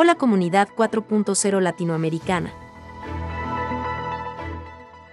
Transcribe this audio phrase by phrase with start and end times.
[0.00, 2.52] Hola comunidad 4.0 latinoamericana.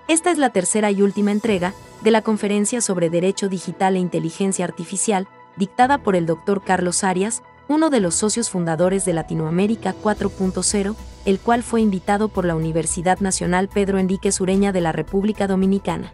[0.08, 1.73] Esta es la tercera y última entrega
[2.04, 6.62] de la conferencia sobre Derecho Digital e Inteligencia Artificial, dictada por el Dr.
[6.63, 10.95] Carlos Arias, uno de los socios fundadores de Latinoamérica 4.0,
[11.26, 16.13] el cual fue invitado por la Universidad Nacional Pedro Enrique Sureña de la República Dominicana.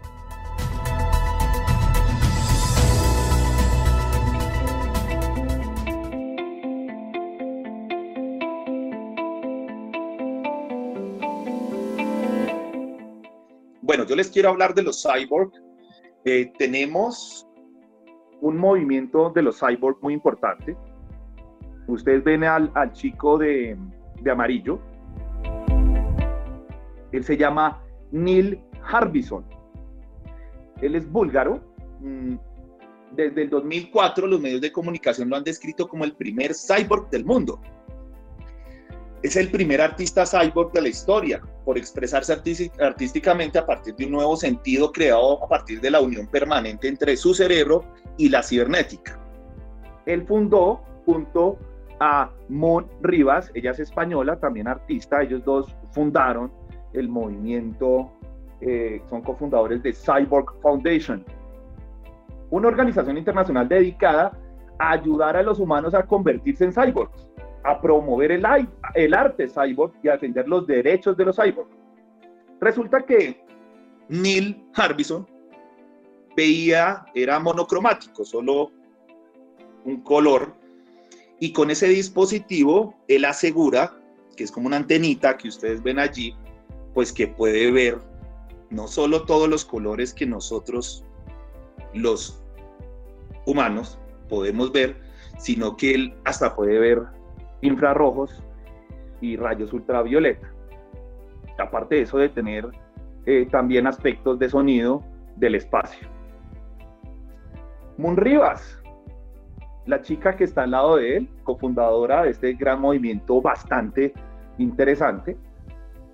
[13.92, 15.52] Bueno, yo les quiero hablar de los cyborg.
[16.24, 17.46] Eh, tenemos
[18.40, 20.74] un movimiento de los cyborg muy importante.
[21.88, 23.76] Ustedes ven al, al chico de,
[24.22, 24.80] de, amarillo.
[27.12, 29.44] Él se llama Neil Harbison.
[30.80, 31.60] Él es búlgaro.
[32.00, 32.36] Mm,
[33.14, 37.26] desde el 2004 los medios de comunicación lo han descrito como el primer cyborg del
[37.26, 37.60] mundo.
[39.22, 42.32] Es el primer artista cyborg de la historia, por expresarse
[42.80, 47.16] artísticamente a partir de un nuevo sentido creado a partir de la unión permanente entre
[47.16, 47.84] su cerebro
[48.18, 49.20] y la cibernética.
[50.06, 51.56] Él fundó junto
[52.00, 56.52] a Mon Rivas, ella es española, también artista, ellos dos fundaron
[56.92, 58.10] el movimiento,
[58.60, 61.24] eh, son cofundadores de Cyborg Foundation,
[62.50, 64.36] una organización internacional dedicada
[64.80, 67.28] a ayudar a los humanos a convertirse en cyborgs
[67.64, 68.44] a promover el,
[68.94, 71.70] el arte cyborg y a defender los derechos de los cyborgs.
[72.60, 73.44] Resulta que
[74.08, 75.26] Neil Harbison
[76.36, 78.70] veía, era monocromático, solo
[79.84, 80.54] un color,
[81.40, 83.96] y con ese dispositivo él asegura,
[84.36, 86.36] que es como una antenita que ustedes ven allí,
[86.94, 87.98] pues que puede ver
[88.70, 91.04] no solo todos los colores que nosotros,
[91.94, 92.42] los
[93.44, 94.96] humanos, podemos ver,
[95.38, 97.02] sino que él hasta puede ver
[97.62, 98.42] infrarrojos
[99.20, 100.52] y rayos ultravioleta.
[101.58, 102.68] Aparte de eso de tener
[103.24, 105.02] eh, también aspectos de sonido
[105.36, 106.08] del espacio.
[107.96, 108.82] Moon Rivas,
[109.86, 114.12] la chica que está al lado de él, cofundadora de este gran movimiento bastante
[114.58, 115.36] interesante,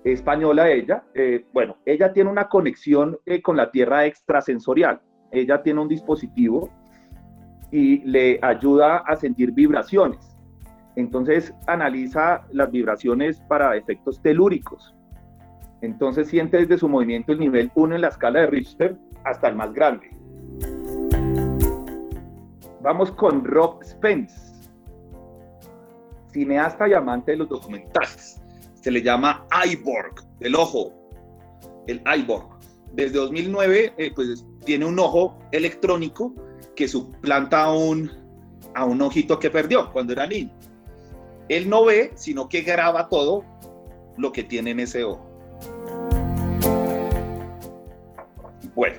[0.03, 5.01] española ella, eh, bueno, ella tiene una conexión eh, con la Tierra extrasensorial.
[5.31, 6.69] Ella tiene un dispositivo
[7.71, 10.28] y le ayuda a sentir vibraciones.
[10.95, 14.95] Entonces analiza las vibraciones para efectos telúricos.
[15.81, 19.55] Entonces siente desde su movimiento el nivel 1 en la escala de Richter hasta el
[19.55, 20.09] más grande.
[22.81, 24.35] Vamos con Rob Spence,
[26.31, 28.41] cineasta y amante de los documentales.
[28.73, 30.93] Se le llama iBorg, el ojo,
[31.87, 32.47] el iBorg.
[32.93, 36.33] Desde 2009 eh, pues, tiene un ojo electrónico
[36.75, 38.09] que suplanta a un,
[38.73, 40.53] a un ojito que perdió cuando era niño.
[41.49, 43.43] Él no ve, sino que graba todo
[44.17, 45.27] lo que tiene en ese ojo.
[48.75, 48.97] Bueno,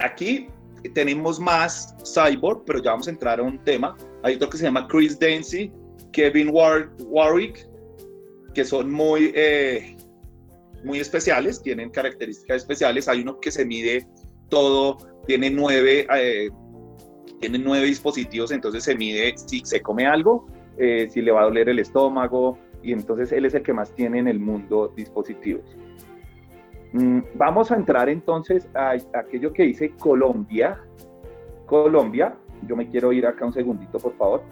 [0.00, 0.48] aquí
[0.94, 3.96] tenemos más Cyborg, pero ya vamos a entrar a un tema.
[4.22, 5.72] Hay otro que se llama Chris Dancy,
[6.12, 7.68] Kevin Warwick,
[8.54, 9.96] que son muy, eh,
[10.84, 13.08] muy especiales, tienen características especiales.
[13.08, 14.06] Hay uno que se mide
[14.48, 16.50] todo, tiene nueve, eh,
[17.40, 20.46] tiene nueve dispositivos, entonces se mide si se come algo,
[20.78, 23.92] eh, si le va a doler el estómago, y entonces él es el que más
[23.92, 25.76] tiene en el mundo dispositivos.
[26.92, 30.80] Mm, vamos a entrar entonces a, aquello que dice Colombia.
[31.66, 34.42] Colombia, yo me quiero ir acá un segundito, por favor.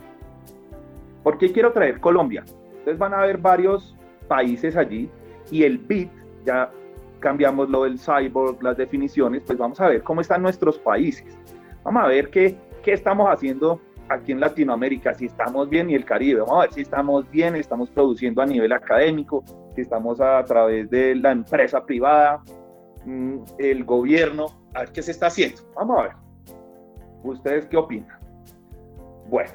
[1.22, 2.44] ¿Por qué quiero traer Colombia?
[2.78, 3.96] Entonces van a haber varios
[4.28, 5.08] países allí
[5.50, 6.10] y el BIT,
[6.44, 6.70] ya
[7.20, 11.38] cambiamos lo del cyborg, las definiciones, pues vamos a ver cómo están nuestros países.
[11.82, 16.04] Vamos a ver qué, qué estamos haciendo aquí en Latinoamérica, si estamos bien y el
[16.04, 16.41] Caribe.
[16.41, 19.44] Vamos a ver si estamos bien, estamos produciendo a nivel académico,
[19.75, 22.42] si estamos a través de la empresa privada,
[23.04, 25.62] mm, el gobierno, a ver qué se está haciendo.
[25.75, 26.12] Vamos a ver.
[27.22, 28.19] ¿Ustedes qué opinan?
[29.28, 29.53] Bueno,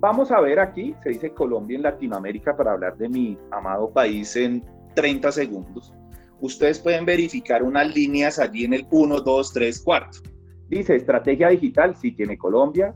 [0.00, 4.34] vamos a ver aquí, se dice Colombia en Latinoamérica para hablar de mi amado país
[4.34, 4.64] en
[4.94, 5.94] 30 segundos.
[6.40, 10.22] Ustedes pueden verificar unas líneas allí en el 1, 2, 3, 4.
[10.68, 12.94] Dice estrategia digital, si tiene Colombia,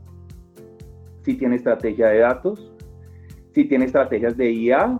[1.25, 2.71] si tiene estrategia de datos,
[3.53, 4.99] si tiene estrategias de IA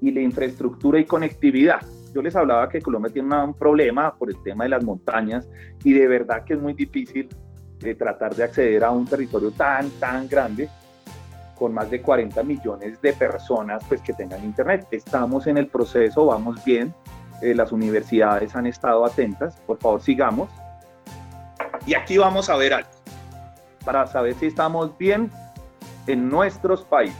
[0.00, 1.82] y de infraestructura y conectividad.
[2.14, 5.46] Yo les hablaba que Colombia tiene un problema por el tema de las montañas
[5.84, 7.28] y de verdad que es muy difícil
[7.78, 10.70] de tratar de acceder a un territorio tan, tan grande
[11.58, 14.86] con más de 40 millones de personas pues, que tengan internet.
[14.90, 16.94] Estamos en el proceso, vamos bien,
[17.42, 20.48] eh, las universidades han estado atentas, por favor sigamos.
[21.86, 22.88] Y aquí vamos a ver algo,
[23.84, 25.30] para saber si estamos bien
[26.06, 27.16] en nuestros países.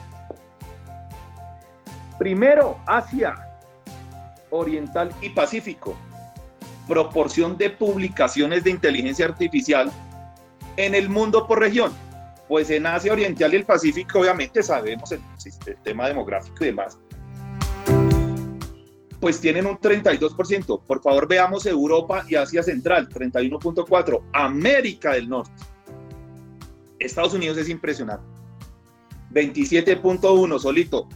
[2.18, 3.34] Primero, Asia,
[4.50, 5.96] Oriental y Pacífico.
[6.88, 9.90] Proporción de publicaciones de inteligencia artificial
[10.76, 11.92] en el mundo por región.
[12.48, 15.20] Pues en Asia Oriental y el Pacífico, obviamente sabemos el,
[15.66, 16.96] el tema demográfico y demás,
[19.20, 20.82] pues tienen un 32%.
[20.86, 24.22] Por favor, veamos Europa y Asia Central, 31.4%.
[24.32, 25.50] América del Norte.
[26.98, 28.35] Estados Unidos es impresionante.
[29.32, 31.08] 27.1 solito.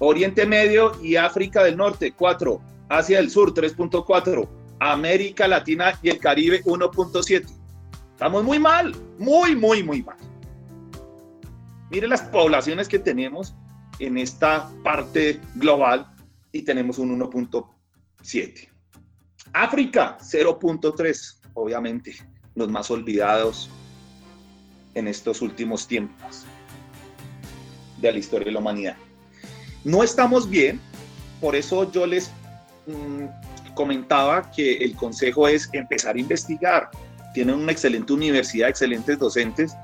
[0.00, 2.60] Oriente Medio y África del Norte, 4.
[2.88, 4.48] Asia del Sur, 3.4.
[4.80, 7.46] América Latina y el Caribe, 1.7.
[8.12, 10.16] Estamos muy mal, muy, muy, muy mal.
[11.90, 13.54] Mire las poblaciones que tenemos
[13.98, 16.06] en esta parte global
[16.52, 18.68] y tenemos un 1.7.
[19.52, 22.14] África, 0.3, obviamente,
[22.54, 23.70] los más olvidados
[24.94, 26.46] en estos últimos tiempos
[28.00, 28.96] de la historia de la humanidad.
[29.84, 30.80] No estamos bien,
[31.40, 32.30] por eso yo les
[32.86, 36.90] mm, comentaba que el consejo es empezar a investigar.
[37.34, 39.76] Tienen una excelente universidad, excelentes docentes,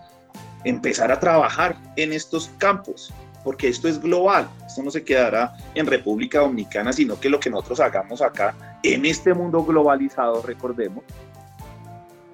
[0.65, 3.13] empezar a trabajar en estos campos
[3.45, 7.51] porque esto es global, esto no se quedará en República Dominicana, sino que lo que
[7.51, 11.05] nosotros hagamos acá, en este mundo globalizado, recordemos,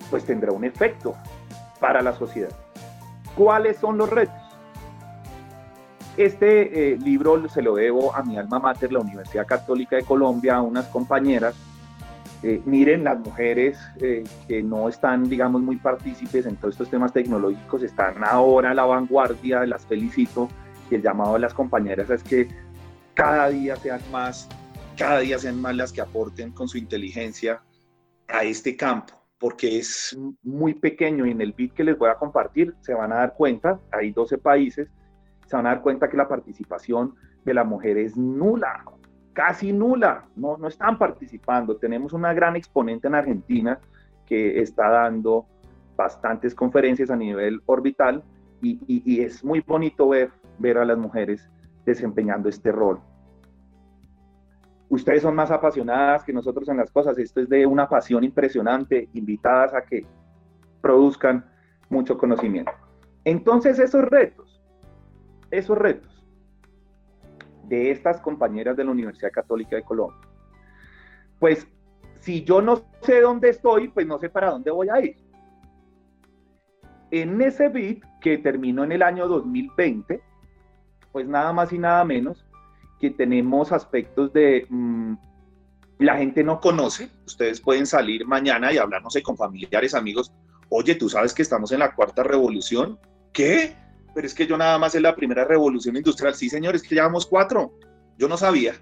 [0.09, 1.17] pues tendrá un efecto
[1.81, 2.51] para la sociedad.
[3.37, 4.35] ¿Cuáles son los retos?
[6.17, 10.57] Este eh, libro se lo debo a mi alma mater, la Universidad Católica de Colombia,
[10.57, 11.55] a unas compañeras.
[12.43, 17.13] Eh, miren, las mujeres eh, que no están, digamos, muy partícipes en todos estos temas
[17.13, 20.49] tecnológicos, están ahora a la vanguardia, las felicito
[20.91, 22.49] y el llamado de las compañeras es que
[23.15, 24.49] cada día sean más,
[24.97, 27.63] cada día sean más las que aporten con su inteligencia
[28.29, 32.15] a este campo, porque es muy pequeño y en el bit que les voy a
[32.15, 34.89] compartir se van a dar cuenta, hay 12 países,
[35.51, 38.85] se van a dar cuenta que la participación de la mujer es nula,
[39.33, 41.77] casi nula, no, no están participando.
[41.77, 43.81] Tenemos una gran exponente en Argentina
[44.27, 45.47] que está dando
[45.97, 48.23] bastantes conferencias a nivel orbital
[48.63, 50.31] y, y es muy bonito ver
[50.61, 51.51] ver a las mujeres
[51.85, 53.01] desempeñando este rol.
[54.89, 59.09] Ustedes son más apasionadas que nosotros en las cosas, esto es de una pasión impresionante,
[59.15, 60.05] invitadas a que
[60.81, 61.45] produzcan
[61.89, 62.73] mucho conocimiento.
[63.25, 64.50] Entonces esos retos,
[65.51, 66.25] esos retos
[67.65, 70.29] de estas compañeras de la Universidad Católica de Colombia,
[71.39, 71.67] pues
[72.21, 75.17] si yo no sé dónde estoy, pues no sé para dónde voy a ir.
[77.11, 80.23] En ese bit que terminó en el año 2020,
[81.13, 82.47] pues nada más y nada menos
[83.01, 85.15] que tenemos aspectos de mm,
[85.99, 90.33] la gente no conoce, ustedes pueden salir mañana y hablar, con familiares, amigos,
[90.69, 92.99] oye, tú sabes que estamos en la cuarta revolución,
[93.33, 93.75] ¿qué?
[94.15, 97.27] Pero es que yo nada más en la primera revolución industrial, sí señores, que llevamos
[97.27, 97.73] cuatro,
[98.19, 98.75] yo no sabía.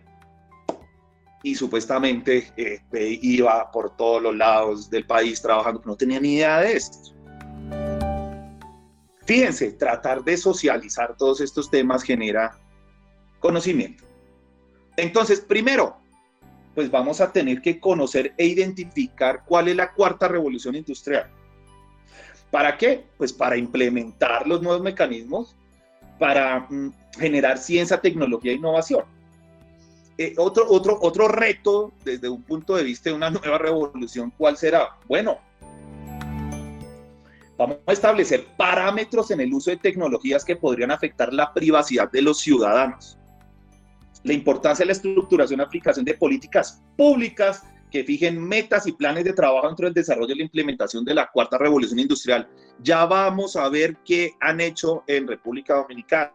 [1.42, 2.82] Y supuestamente eh,
[3.22, 7.14] iba por todos los lados del país trabajando, no tenía ni idea de esto.
[9.24, 12.58] Fíjense, tratar de socializar todos estos temas genera
[13.40, 14.04] conocimiento.
[14.96, 15.98] Entonces, primero,
[16.74, 21.30] pues vamos a tener que conocer e identificar cuál es la cuarta revolución industrial.
[22.50, 23.04] ¿Para qué?
[23.16, 25.54] Pues para implementar los nuevos mecanismos,
[26.18, 29.04] para mm, generar ciencia, tecnología e innovación.
[30.16, 34.56] Eh, otro, otro, otro reto desde un punto de vista de una nueva revolución, ¿cuál
[34.56, 34.96] será?
[35.06, 35.38] Bueno,
[37.58, 42.22] Vamos a establecer parámetros en el uso de tecnologías que podrían afectar la privacidad de
[42.22, 43.18] los ciudadanos.
[44.22, 49.24] La importancia de la estructuración y aplicación de políticas públicas que fijen metas y planes
[49.24, 52.48] de trabajo dentro del desarrollo y la implementación de la cuarta revolución industrial.
[52.80, 56.32] Ya vamos a ver qué han hecho en República Dominicana.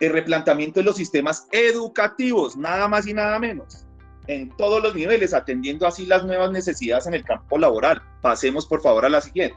[0.00, 3.84] El replanteamiento de los sistemas educativos, nada más y nada menos,
[4.28, 8.02] en todos los niveles, atendiendo así las nuevas necesidades en el campo laboral.
[8.20, 9.56] Pasemos por favor a la siguiente.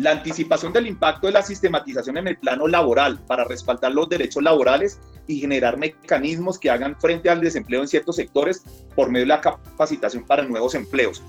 [0.00, 4.42] La anticipación del impacto de la sistematización en el plano laboral para respaldar los derechos
[4.42, 8.64] laborales y generar mecanismos que hagan frente al desempleo en ciertos sectores
[8.94, 11.22] por medio de la capacitación para nuevos empleos.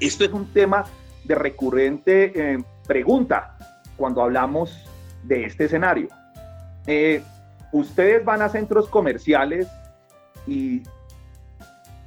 [0.00, 0.84] Esto es un tema
[1.24, 3.56] de recurrente eh, pregunta
[3.96, 4.84] cuando hablamos
[5.22, 6.08] de este escenario.
[6.86, 7.22] Eh,
[7.72, 9.66] ustedes van a centros comerciales
[10.46, 10.82] y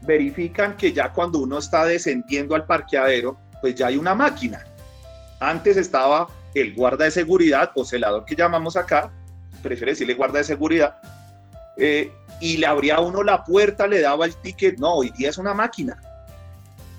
[0.02, 4.64] verifican que ya cuando uno está descendiendo al parqueadero, pues ya hay una máquina
[5.50, 9.12] antes estaba el guarda de seguridad o celador que llamamos acá,
[9.62, 10.98] prefiere decirle guarda de seguridad,
[11.78, 14.78] eh, y le abría uno la puerta, le daba el ticket.
[14.78, 16.00] No, hoy día es una máquina.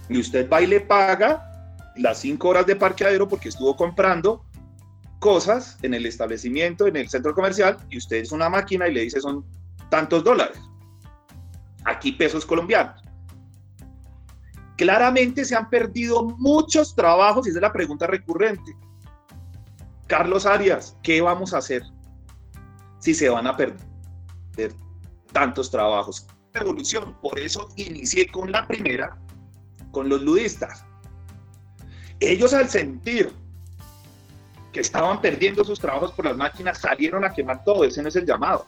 [0.09, 1.51] Y usted va y le paga
[1.97, 4.45] las cinco horas de parqueadero porque estuvo comprando
[5.19, 9.03] cosas en el establecimiento, en el centro comercial, y usted es una máquina y le
[9.03, 9.45] dice son
[9.91, 10.59] tantos dólares.
[11.85, 13.04] Aquí pesos colombianos.
[14.77, 18.77] Claramente se han perdido muchos trabajos y esa es la pregunta recurrente.
[20.07, 21.83] Carlos Arias, ¿qué vamos a hacer
[22.99, 24.75] si se van a perder
[25.33, 26.27] tantos trabajos?
[26.53, 29.17] Revolución, por eso inicié con la primera,
[29.93, 30.85] con los ludistas.
[32.19, 33.33] Ellos al sentir
[34.73, 38.17] que estaban perdiendo sus trabajos por las máquinas salieron a quemar todo, ese no es
[38.17, 38.67] el llamado.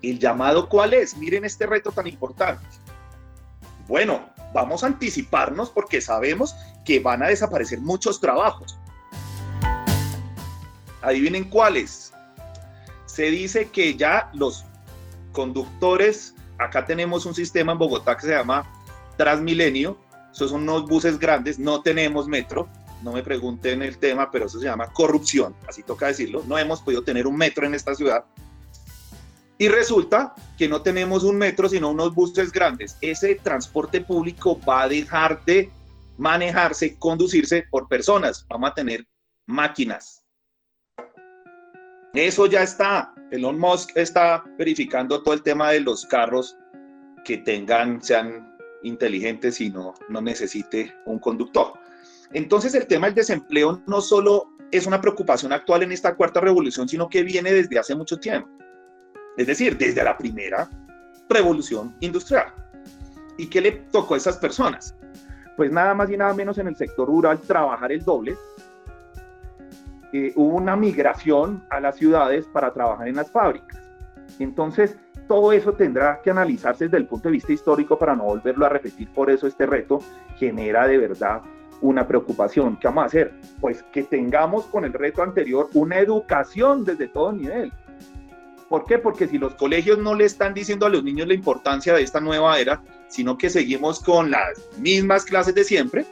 [0.00, 1.16] ¿El llamado cuál es?
[1.16, 2.64] Miren este reto tan importante
[3.88, 8.78] bueno, vamos a anticiparnos porque sabemos que van a desaparecer muchos trabajos.
[11.00, 12.12] Adivinen cuáles.
[13.06, 14.64] Se dice que ya los
[15.32, 18.70] conductores, acá tenemos un sistema en Bogotá que se llama
[19.16, 19.98] Transmilenio,
[20.32, 22.68] esos son unos buses grandes, no tenemos metro,
[23.02, 26.80] no me pregunten el tema, pero eso se llama corrupción, así toca decirlo, no hemos
[26.80, 28.24] podido tener un metro en esta ciudad,
[29.62, 32.98] y resulta que no tenemos un metro, sino unos buses grandes.
[33.00, 35.70] Ese transporte público va a dejar de
[36.18, 38.44] manejarse, conducirse por personas.
[38.48, 39.06] Vamos a tener
[39.46, 40.24] máquinas.
[42.12, 43.14] Eso ya está.
[43.30, 46.56] Elon Musk está verificando todo el tema de los carros
[47.24, 51.74] que tengan, sean inteligentes y no, no necesite un conductor.
[52.32, 56.88] Entonces el tema del desempleo no solo es una preocupación actual en esta cuarta revolución,
[56.88, 58.61] sino que viene desde hace mucho tiempo
[59.36, 60.68] es decir, desde la primera
[61.28, 62.52] revolución industrial.
[63.38, 64.94] ¿Y qué le tocó a esas personas?
[65.56, 68.36] Pues nada más y nada menos en el sector rural trabajar el doble.
[70.12, 73.80] Eh, hubo una migración a las ciudades para trabajar en las fábricas.
[74.38, 74.96] Entonces,
[75.26, 78.68] todo eso tendrá que analizarse desde el punto de vista histórico para no volverlo a
[78.68, 79.08] repetir.
[79.12, 80.00] Por eso este reto
[80.36, 81.40] genera de verdad
[81.80, 82.76] una preocupación.
[82.76, 83.32] ¿Qué vamos a hacer?
[83.60, 87.72] Pues que tengamos con el reto anterior una educación desde todo nivel
[88.72, 88.98] ¿Por qué?
[88.98, 92.22] Porque si los colegios no le están diciendo a los niños la importancia de esta
[92.22, 96.06] nueva era, sino que seguimos con las mismas clases de siempre,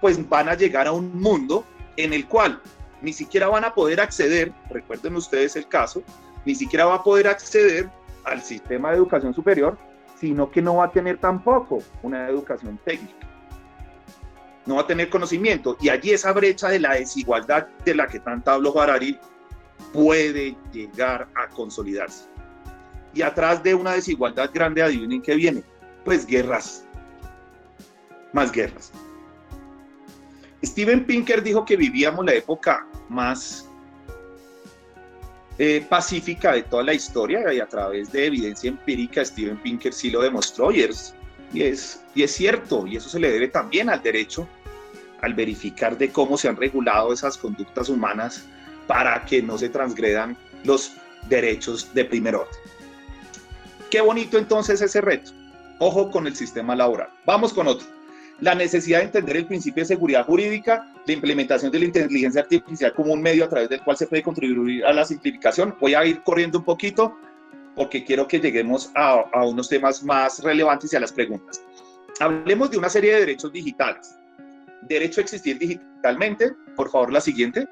[0.00, 1.64] pues van a llegar a un mundo
[1.96, 2.60] en el cual
[3.00, 6.02] ni siquiera van a poder acceder, recuerden ustedes el caso,
[6.44, 7.88] ni siquiera va a poder acceder
[8.24, 9.78] al sistema de educación superior,
[10.18, 13.28] sino que no va a tener tampoco una educación técnica.
[14.66, 15.76] No va a tener conocimiento.
[15.80, 19.16] Y allí esa brecha de la desigualdad de la que tanto habló Harari
[19.92, 22.24] puede llegar a consolidarse.
[23.14, 25.62] Y atrás de una desigualdad grande, adivinen qué viene.
[26.04, 26.84] Pues guerras.
[28.32, 28.92] Más guerras.
[30.64, 33.68] Steven Pinker dijo que vivíamos la época más
[35.58, 40.10] eh, pacífica de toda la historia y a través de evidencia empírica Steven Pinker sí
[40.10, 40.84] lo demostró y
[41.52, 44.48] y es, y es cierto y eso se le debe también al derecho
[45.20, 48.46] al verificar de cómo se han regulado esas conductas humanas
[48.86, 50.92] para que no se transgredan los
[51.28, 52.54] derechos de primer orden.
[53.90, 55.30] Qué bonito entonces ese reto.
[55.78, 57.08] Ojo con el sistema laboral.
[57.26, 57.86] Vamos con otro.
[58.40, 62.92] La necesidad de entender el principio de seguridad jurídica, la implementación de la inteligencia artificial
[62.92, 65.76] como un medio a través del cual se puede contribuir a la simplificación.
[65.80, 67.16] Voy a ir corriendo un poquito
[67.74, 71.62] porque quiero que lleguemos a, unos temas más relevantes y a las preguntas.
[72.20, 74.16] Hablemos de una serie de derechos digitales.
[74.82, 76.52] Derecho a existir digitalmente.
[76.76, 77.66] Por favor, la siguiente.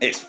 [0.00, 0.26] Eso.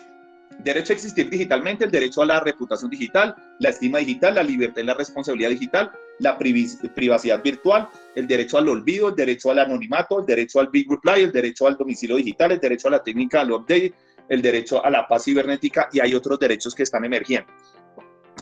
[0.58, 4.82] Derecho a existir digitalmente, el derecho a la reputación digital, la estima digital, la libertad
[4.82, 10.20] y la responsabilidad digital, la privacidad virtual, el derecho al olvido, el derecho al anonimato,
[10.20, 13.40] el derecho al big reply, el derecho al domicilio digital, el derecho a la técnica
[13.40, 13.94] al update,
[14.28, 17.50] el derecho a la paz cibernética y hay otros derechos que están emergiendo.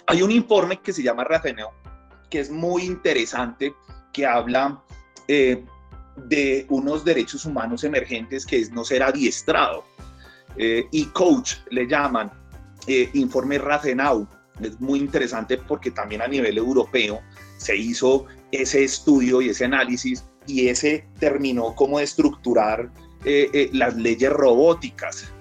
[0.07, 1.71] Hay un informe que se llama Raceneo,
[2.29, 3.73] que es muy interesante,
[4.13, 4.83] que habla
[5.29, 5.65] eh,
[6.17, 9.85] de unos derechos humanos emergentes que es no ser adiestrado
[10.57, 12.30] eh, y coach le llaman,
[12.87, 14.26] eh, informe Rathenau.
[14.61, 17.21] Es muy interesante porque también a nivel europeo
[17.57, 22.90] se hizo ese estudio y ese análisis y ese terminó como estructurar
[23.25, 25.33] eh, las leyes robóticas.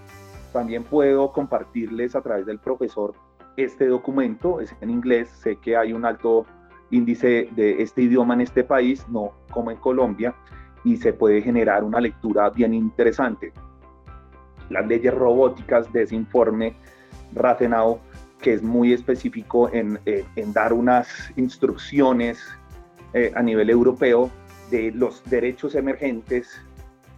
[0.54, 3.14] También puedo compartirles a través del profesor
[3.58, 6.46] este documento, es en inglés, sé que hay un alto
[6.92, 10.34] índice de este idioma en este país, no como en Colombia,
[10.84, 13.52] y se puede generar una lectura bien interesante
[14.70, 16.76] las leyes robóticas de ese informe
[17.34, 18.00] Rathenau,
[18.42, 22.40] que es muy específico en, eh, dar unas instrucciones
[23.14, 24.32] eh, a nivel europeo
[24.72, 26.62] de los derechos emergentes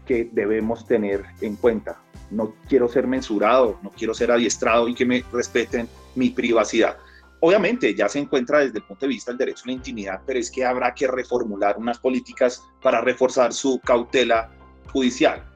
[0.06, 2.02] que debemos tener en cuenta.
[2.32, 6.98] No quiero ser mensurado, no quiero ser adiestrado y que me respeten mi privacidad.
[7.44, 10.38] obviamente ya se encuentra desde el punto de vista del derecho a la intimidad, pero
[10.40, 14.52] es que habrá que reformular unas políticas para reforzar su cautela
[14.92, 15.51] judicial.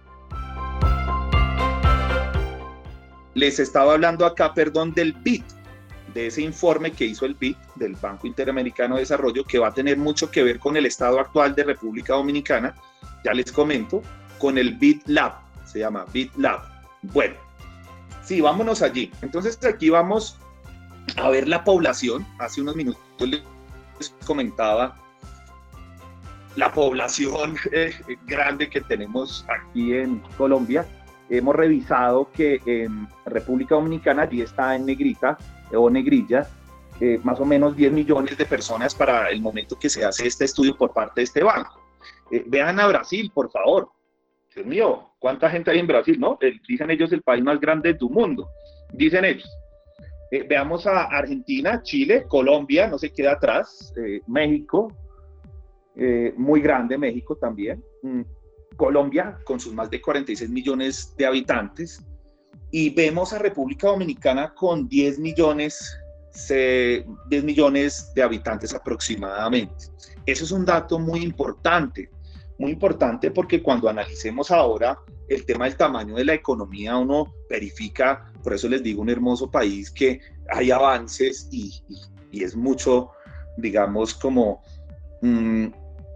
[3.36, 5.44] Les estaba hablando acá, perdón, del BIT,
[6.14, 9.74] de ese informe que hizo el BIT del Banco Interamericano de Desarrollo, que va a
[9.74, 12.74] tener mucho que ver con el estado actual de República Dominicana,
[13.24, 14.02] ya les comento,
[14.40, 15.34] con el BIT Lab,
[15.66, 16.62] se llama BIT Lab.
[17.02, 17.36] Bueno,
[18.24, 19.12] sí, vámonos allí.
[19.22, 20.40] Entonces aquí vamos
[21.18, 22.26] a ver la población.
[22.40, 23.44] Hace unos minutos les
[24.26, 24.98] comentaba
[26.56, 27.94] la población eh,
[28.26, 30.86] grande que tenemos aquí en Colombia.
[31.30, 35.38] Hemos revisado que en República Dominicana allí está en negrita
[35.74, 36.48] o negrilla,
[37.00, 40.46] eh, más o menos 10 millones de personas para el momento que se hace este
[40.46, 41.82] estudio por parte de este banco.
[42.32, 43.90] Eh, vean a Brasil, por favor.
[44.54, 46.18] Dios mío, ¿cuánta gente hay en Brasil?
[46.20, 48.48] No, dicen ellos el país más grande de tu mundo.
[48.94, 49.50] Dicen ellos.
[50.32, 54.92] Eh, veamos a Argentina, Chile, Colombia, no se queda atrás, eh, México,
[55.96, 58.22] eh, muy grande México también, mm,
[58.76, 62.02] Colombia con sus más de 46 millones de habitantes,
[62.72, 65.98] y vemos a República Dominicana con 10 millones,
[66.50, 67.06] 10
[67.44, 69.86] millones de habitantes aproximadamente.
[70.26, 72.10] Eso es un dato muy importante,
[72.58, 78.32] muy importante porque cuando analicemos ahora el tema del tamaño de la economía, uno verifica,
[78.44, 81.82] por eso les digo, un hermoso país que hay avances y,
[82.32, 83.12] es mucho,
[83.58, 84.62] digamos, como
[85.22, 85.68] mm,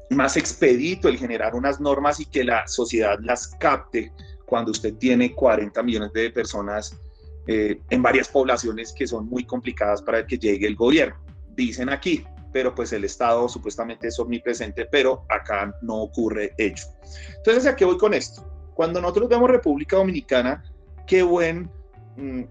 [0.10, 4.12] más expedito el generar unas normas y que la sociedad las capte
[4.46, 7.00] cuando usted tiene 40 millones de personas
[7.48, 11.16] eh, en varias poblaciones que son muy complicadas para que llegue el gobierno.
[11.56, 16.84] Dicen aquí, pero pues el Estado supuestamente es omnipresente, pero acá no ocurre ello.
[17.38, 18.44] Entonces, ¿a qué voy con esto?
[18.74, 20.64] Cuando nosotros vemos República Dominicana,
[21.06, 21.70] qué buen
[22.18, 22.44] mm,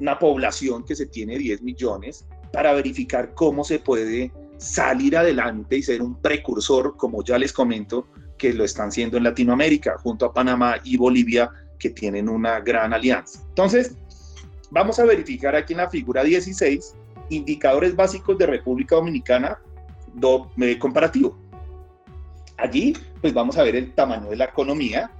[0.00, 5.82] una población que se tiene 10 millones para verificar cómo se puede salir adelante y
[5.82, 8.08] ser un precursor, como ya les comento,
[8.38, 12.92] que lo están siendo en Latinoamérica, junto a Panamá y Bolivia, que tienen una gran
[12.92, 13.40] alianza.
[13.48, 13.96] Entonces,
[14.70, 16.94] vamos a verificar aquí en la figura 16
[17.30, 19.58] indicadores básicos de República Dominicana
[20.14, 21.38] do, eh, comparativo.
[22.56, 25.10] Allí, pues vamos a ver el tamaño de la economía,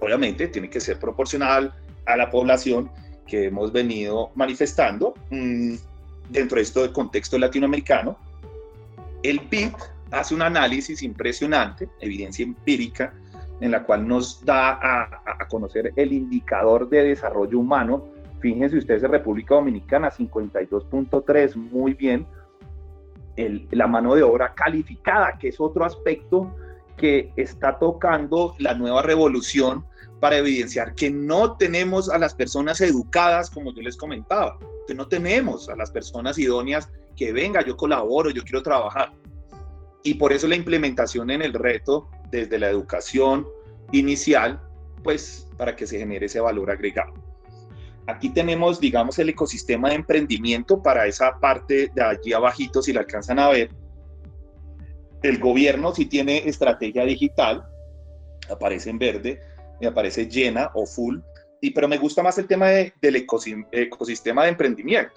[0.00, 1.72] obviamente tiene que ser proporcional
[2.06, 2.90] a la población
[3.26, 5.74] que hemos venido manifestando mm,
[6.28, 8.18] dentro de esto del contexto latinoamericano.
[9.22, 9.72] El PIB
[10.10, 13.14] hace un análisis impresionante, evidencia empírica,
[13.60, 18.04] en la cual nos da a, a conocer el indicador de desarrollo humano.
[18.40, 22.26] Fíjense ustedes en República Dominicana, 52.3, muy bien.
[23.36, 26.54] El, la mano de obra calificada, que es otro aspecto
[26.96, 29.86] que está tocando la nueva revolución
[30.20, 35.08] para evidenciar que no tenemos a las personas educadas, como yo les comentaba, que no
[35.08, 39.12] tenemos a las personas idóneas que venga, yo colaboro, yo quiero trabajar.
[40.02, 43.46] Y por eso la implementación en el reto desde la educación
[43.92, 44.60] inicial,
[45.02, 47.12] pues para que se genere ese valor agregado.
[48.06, 53.00] Aquí tenemos, digamos, el ecosistema de emprendimiento para esa parte de allí abajito, si la
[53.00, 53.70] alcanzan a ver.
[55.22, 57.64] El gobierno sí tiene estrategia digital,
[58.50, 59.40] aparece en verde,
[59.80, 61.18] me aparece llena o full,
[61.60, 63.16] y, pero me gusta más el tema del
[63.70, 65.12] ecosistema de emprendimiento.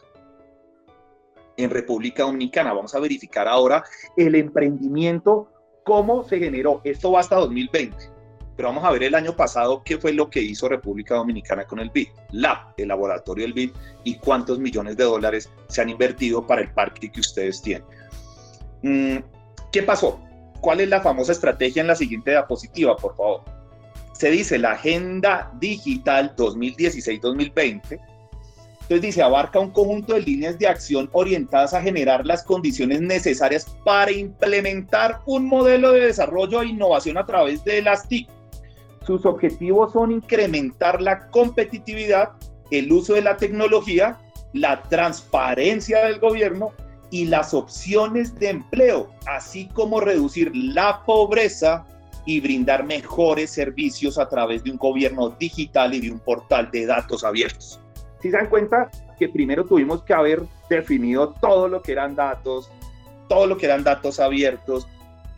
[1.58, 3.84] En República Dominicana vamos a verificar ahora
[4.18, 5.50] el emprendimiento,
[5.84, 6.82] cómo se generó.
[6.84, 7.96] Esto va hasta 2020,
[8.56, 11.80] pero vamos a ver el año pasado qué fue lo que hizo República Dominicana con
[11.80, 13.72] el BID, Lab, el laboratorio del BID,
[14.04, 17.88] y cuántos millones de dólares se han invertido para el parque que ustedes tienen.
[18.82, 19.18] Mm,
[19.72, 20.20] ¿Qué pasó?
[20.62, 23.56] ¿Cuál es la famosa estrategia en la siguiente diapositiva, por favor?
[24.18, 28.00] se dice la Agenda Digital 2016-2020.
[28.86, 33.66] Entonces dice, abarca un conjunto de líneas de acción orientadas a generar las condiciones necesarias
[33.84, 38.30] para implementar un modelo de desarrollo e innovación a través de las TIC.
[39.04, 42.34] Sus objetivos son incrementar la competitividad,
[42.70, 44.20] el uso de la tecnología,
[44.54, 46.72] la transparencia del gobierno
[47.10, 51.88] y las opciones de empleo, así como reducir la pobreza
[52.28, 56.86] y brindar mejores servicios a través de un gobierno digital y de un portal de
[56.86, 57.80] datos abiertos.
[58.26, 62.72] Si se dan cuenta que primero tuvimos que haber definido todo lo que eran datos,
[63.30, 64.88] todo lo que eran datos abiertos,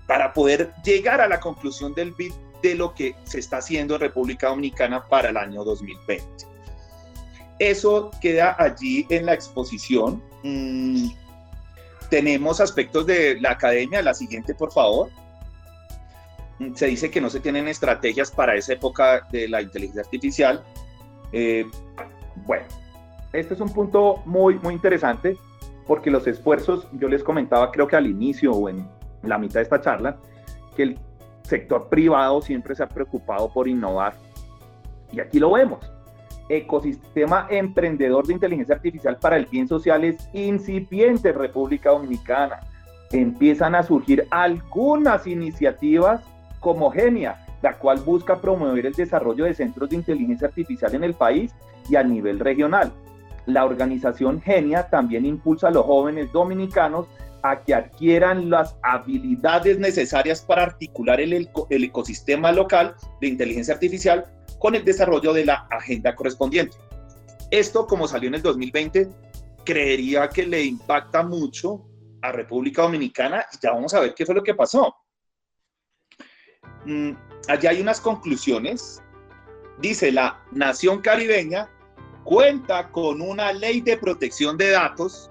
[0.08, 2.32] para poder llegar a la conclusión del BID
[2.64, 6.24] de lo que se está haciendo en República Dominicana para el año 2020.
[7.60, 10.24] Eso queda allí en la exposición.
[10.44, 11.10] Mm,
[12.10, 15.10] tenemos aspectos de la academia, la siguiente por favor
[16.74, 20.64] se dice que no se tienen estrategias para esa época de la inteligencia artificial.
[21.34, 21.66] Eh,
[22.48, 22.66] bueno,
[23.34, 25.38] este es un punto muy, muy interesante
[25.86, 28.88] porque los esfuerzos, yo les comentaba creo que al inicio o en
[29.22, 30.18] la mitad de esta charla,
[30.76, 31.00] que el
[31.44, 34.14] sector privado siempre se ha preocupado por innovar.
[35.12, 35.80] Y aquí lo vemos.
[36.50, 42.62] Ecosistema emprendedor de inteligencia artificial para el bien social es incipiente en República Dominicana.
[43.12, 46.22] Empiezan a surgir algunas iniciativas
[46.60, 51.14] como Genia, la cual busca promover el desarrollo de centros de inteligencia artificial en el
[51.14, 51.54] país
[51.90, 52.92] y a nivel regional.
[53.46, 57.08] La organización Genia también impulsa a los jóvenes dominicanos
[57.44, 64.26] a que adquieran las habilidades necesarias para articular el, el, ecosistema local de inteligencia artificial
[64.60, 66.76] con el desarrollo de la agenda correspondiente.
[67.52, 69.10] Esto, como salió en el 2020,
[69.64, 71.86] creería que le impacta mucho
[72.22, 74.96] a República Dominicana y ya vamos a ver qué fue lo que pasó.
[76.86, 77.12] Mm,
[77.48, 79.02] allá hay unas conclusiones.
[79.80, 81.70] Dice, la nación caribeña
[82.28, 85.30] cuenta con una ley de protección de datos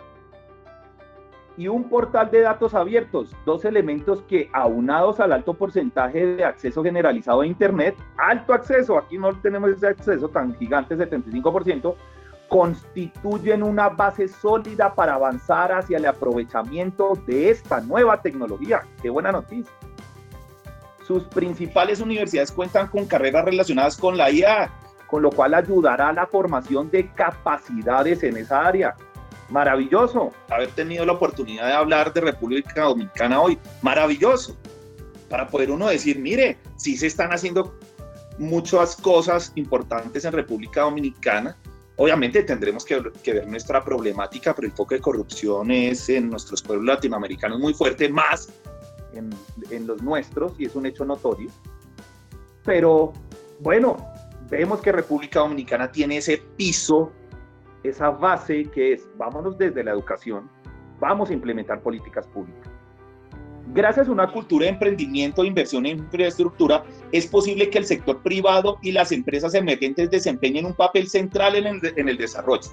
[1.58, 6.82] y un portal de datos abiertos, dos elementos que aunados al alto porcentaje de acceso
[6.82, 11.94] generalizado a Internet, alto acceso, aquí no tenemos ese acceso tan gigante, 75%,
[12.48, 18.86] constituyen una base sólida para avanzar hacia el aprovechamiento de esta nueva tecnología.
[19.02, 19.70] Qué buena noticia.
[21.06, 24.72] Sus principales universidades cuentan con carreras relacionadas con la IA,
[25.06, 28.96] con lo cual ayudará a la formación de capacidades en esa área.
[29.48, 33.58] Maravilloso haber tenido la oportunidad de hablar de República Dominicana hoy.
[33.82, 34.56] Maravilloso.
[35.28, 37.78] Para poder uno decir, mire, sí se están haciendo
[38.38, 41.56] muchas cosas importantes en República Dominicana.
[41.96, 46.86] Obviamente tendremos que, ver nuestra problemática, pero el foco de corrupción es en nuestros pueblos
[46.86, 48.50] latinoamericanos muy fuerte, más
[49.14, 49.30] en,
[49.70, 51.48] en los nuestros, y es un hecho notorio.
[52.64, 53.12] Pero
[53.60, 53.96] bueno,
[54.50, 57.12] vemos que República Dominicana tiene ese piso
[57.88, 60.48] esa base que es, vámonos desde la educación,
[60.98, 62.68] vamos a implementar políticas públicas.
[63.74, 68.22] Gracias a una cultura de emprendimiento e inversión en infraestructura, es posible que el sector
[68.22, 72.70] privado y las empresas emergentes desempeñen un papel central en el, en el desarrollo.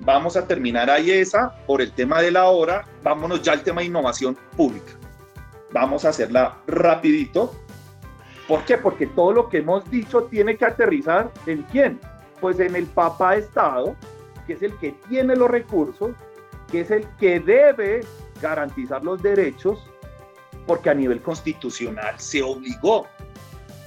[0.00, 2.86] Vamos a terminar ahí esa por el tema de la hora.
[3.02, 4.92] Vámonos ya al tema de innovación pública.
[5.72, 7.54] Vamos a hacerla rapidito.
[8.50, 8.76] ¿Por qué?
[8.78, 12.00] Porque todo lo que hemos dicho tiene que aterrizar en quién?
[12.40, 13.94] Pues en el Papa Estado,
[14.44, 16.16] que es el que tiene los recursos,
[16.68, 18.00] que es el que debe
[18.42, 19.78] garantizar los derechos,
[20.66, 23.06] porque a nivel constitucional se obligó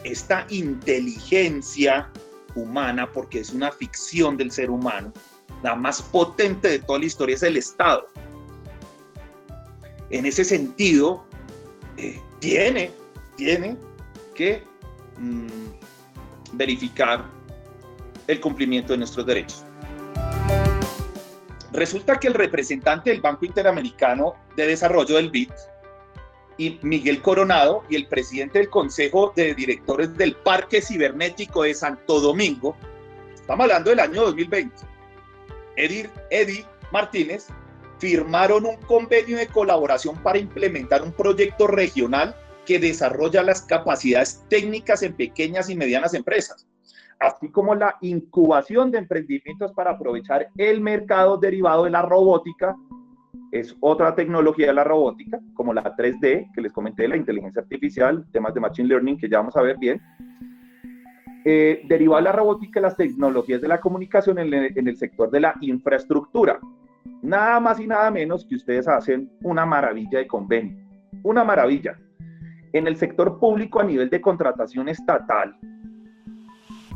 [0.05, 2.09] esta inteligencia
[2.55, 5.11] humana, porque es una ficción del ser humano,
[5.61, 8.07] la más potente de toda la historia es el Estado.
[10.09, 11.25] En ese sentido,
[11.97, 12.91] eh, tiene,
[13.35, 13.75] tiene
[14.33, 14.63] que
[15.17, 15.47] mm,
[16.53, 17.25] verificar
[18.27, 19.65] el cumplimiento de nuestros derechos.
[21.71, 25.49] Resulta que el representante del Banco Interamericano de Desarrollo del BID,
[26.57, 32.19] y Miguel Coronado, y el presidente del Consejo de Directores del Parque Cibernético de Santo
[32.19, 32.77] Domingo,
[33.33, 34.75] estamos hablando del año 2020,
[35.75, 37.47] Eddie, Eddie Martínez,
[37.97, 45.03] firmaron un convenio de colaboración para implementar un proyecto regional que desarrolla las capacidades técnicas
[45.03, 46.67] en pequeñas y medianas empresas
[47.23, 52.75] así como la incubación de emprendimientos para aprovechar el mercado derivado de la robótica.
[53.51, 58.25] Es otra tecnología de la robótica, como la 3D, que les comenté, la inteligencia artificial,
[58.31, 60.01] temas de machine learning que ya vamos a ver bien.
[61.45, 65.29] Eh, derivado de la robótica, las tecnologías de la comunicación en el, en el sector
[65.29, 66.59] de la infraestructura.
[67.21, 70.77] Nada más y nada menos que ustedes hacen una maravilla de convenio.
[71.21, 71.97] Una maravilla.
[72.73, 75.55] En el sector público a nivel de contratación estatal,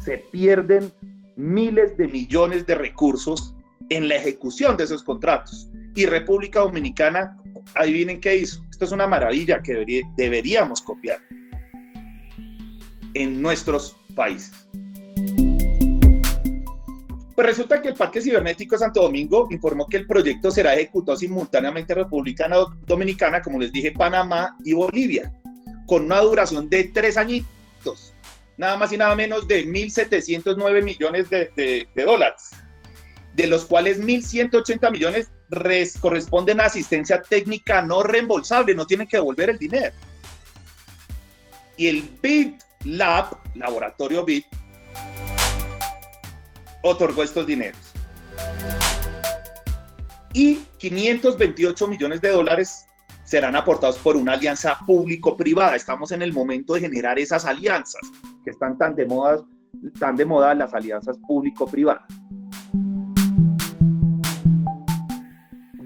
[0.03, 0.91] se pierden
[1.35, 3.55] miles de millones de recursos
[3.89, 5.69] en la ejecución de esos contratos.
[5.95, 7.37] Y República Dominicana,
[7.75, 8.63] adivinen qué hizo.
[8.71, 11.19] Esto es una maravilla que deberíamos copiar
[13.13, 14.67] en nuestros países.
[17.35, 21.17] Pues resulta que el Parque Cibernético de Santo Domingo informó que el proyecto será ejecutado
[21.17, 22.49] simultáneamente en República
[22.87, 25.31] Dominicana, como les dije, Panamá y Bolivia,
[25.87, 28.13] con una duración de tres añitos
[28.57, 32.49] nada más y nada menos de 1.709 millones de, dólares,
[33.33, 35.29] de los cuales 1.180 millones
[36.01, 39.93] corresponden a asistencia técnica no reembolsable, no tienen que devolver el dinero.
[41.77, 44.45] Y el BIT Lab, laboratorio BIT,
[46.81, 47.79] otorgó estos dineros.
[50.33, 52.87] Y 528 millones de dólares
[53.27, 55.75] serán aportados por una alianza público-privada.
[55.75, 58.01] Estamos en el momento de generar esas alianzas
[58.43, 59.43] que están tan de moda,
[59.99, 62.05] tan de moda las alianzas público-privadas.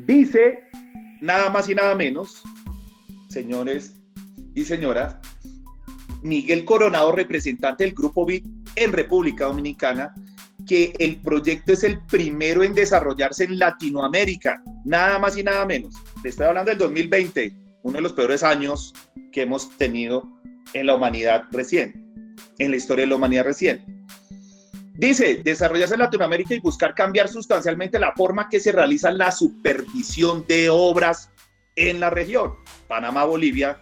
[0.06, 0.60] Dice
[1.19, 2.43] nada más y nada menos,
[3.27, 3.95] señores
[4.54, 5.17] y señoras,
[6.21, 10.13] Miguel Coronado, representante del Grupo BIT en República Dominicana,
[10.67, 15.95] que el proyecto es el primero en desarrollarse en Latinoamérica, nada más y nada menos.
[16.23, 18.93] Le estoy hablando del 2020, uno de los peores años
[19.31, 20.23] que hemos tenido
[20.73, 24.05] en la humanidad recién, en la historia de la humanidad recién.
[24.93, 30.45] Dice, desarrollarse en Latinoamérica y buscar cambiar sustancialmente la forma que se realiza la supervisión
[30.47, 31.31] de obras
[31.75, 32.53] en la región,
[32.88, 33.81] Panamá, Bolivia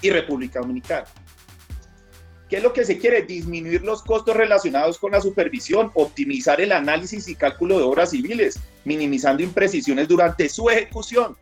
[0.00, 1.04] y República Dominicana.
[2.48, 3.22] ¿Qué es lo que se quiere?
[3.22, 8.60] Disminuir los costos relacionados con la supervisión, optimizar el análisis y cálculo de obras civiles,
[8.84, 11.36] minimizando imprecisiones durante su ejecución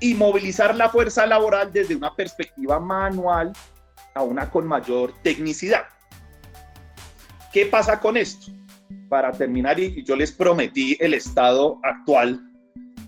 [0.00, 3.52] y movilizar la fuerza laboral desde una perspectiva manual
[4.14, 5.84] a una con mayor tecnicidad.
[7.52, 8.50] ¿Qué pasa con esto?
[9.08, 12.51] Para terminar, y yo les prometí el estado actual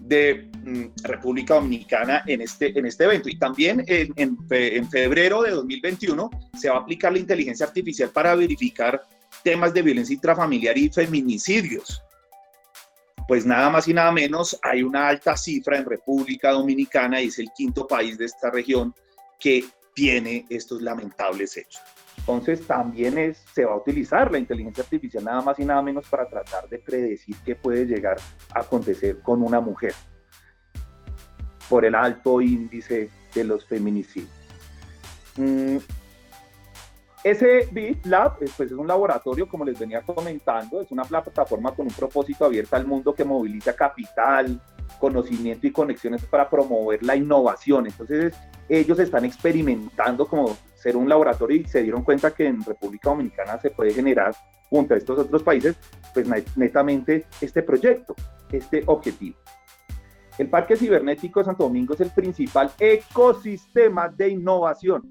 [0.05, 3.29] de mm, República Dominicana en este, en este evento.
[3.29, 8.35] Y también en, en, febrero de 2021 se va a aplicar la inteligencia artificial para
[8.35, 9.03] verificar
[9.43, 12.03] temas de violencia intrafamiliar y feminicidios.
[13.27, 17.38] Pues nada más y nada menos, hay una alta cifra en República Dominicana y es
[17.38, 18.95] el quinto país de esta región
[19.40, 19.64] que
[19.95, 21.81] tiene estos lamentables hechos.
[22.27, 26.27] Entonces también se va a utilizar la inteligencia artificial nada más y nada menos para
[26.27, 28.17] tratar de predecir qué puede llegar
[28.55, 29.93] a acontecer con una mujer
[31.69, 34.31] por el alto índice de los feminicidios.
[35.37, 35.77] Mm,
[37.25, 41.93] ese BitLab pues, es un laboratorio, como les venía comentando, es una plataforma con un
[41.93, 44.61] propósito abierto al mundo que moviliza capital,
[44.99, 47.87] conocimiento y conexiones para promover la innovación.
[47.87, 48.35] Entonces,
[48.69, 53.59] ellos están experimentando como ser un laboratorio y se dieron cuenta que en República Dominicana
[53.59, 54.35] se puede generar
[54.68, 55.77] junto a estos otros países,
[56.12, 58.14] pues netamente este proyecto,
[58.53, 59.38] este objetivo.
[60.37, 65.03] El Parque Cibernético de Santo Domingo es el principal ecosistema de innovación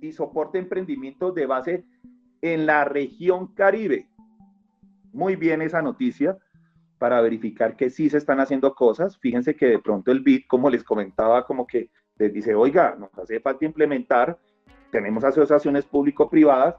[0.00, 1.84] y soporte emprendimientos de base
[2.42, 4.08] en la región Caribe.
[5.12, 6.36] Muy bien esa noticia
[6.98, 9.18] para verificar que sí se están haciendo cosas.
[9.18, 13.16] Fíjense que de pronto el BID, como les comentaba, como que les dice, oiga, nos
[13.18, 14.36] hace falta implementar,
[14.90, 16.76] tenemos asociaciones público-privadas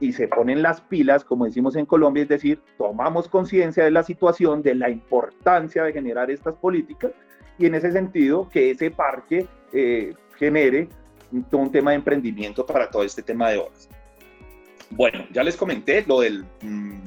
[0.00, 4.02] y se ponen las pilas, como decimos en Colombia, es decir, tomamos conciencia de la
[4.02, 7.12] situación, de la importancia de generar estas políticas
[7.58, 10.88] y en ese sentido que ese parque eh, genere
[11.50, 13.88] todo un tema de emprendimiento para todo este tema de obras.
[14.90, 16.44] Bueno, ya les comenté lo del...
[16.62, 16.98] Mm,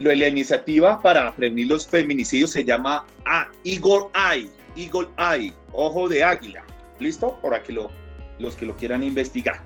[0.00, 5.52] lo de la iniciativa para prevenir los feminicidios se llama ah, Eagle Eye, Eagle Eye,
[5.72, 6.62] ojo de águila.
[7.00, 7.36] ¿Listo?
[7.42, 7.90] Para que lo,
[8.38, 9.60] los que lo quieran investigar.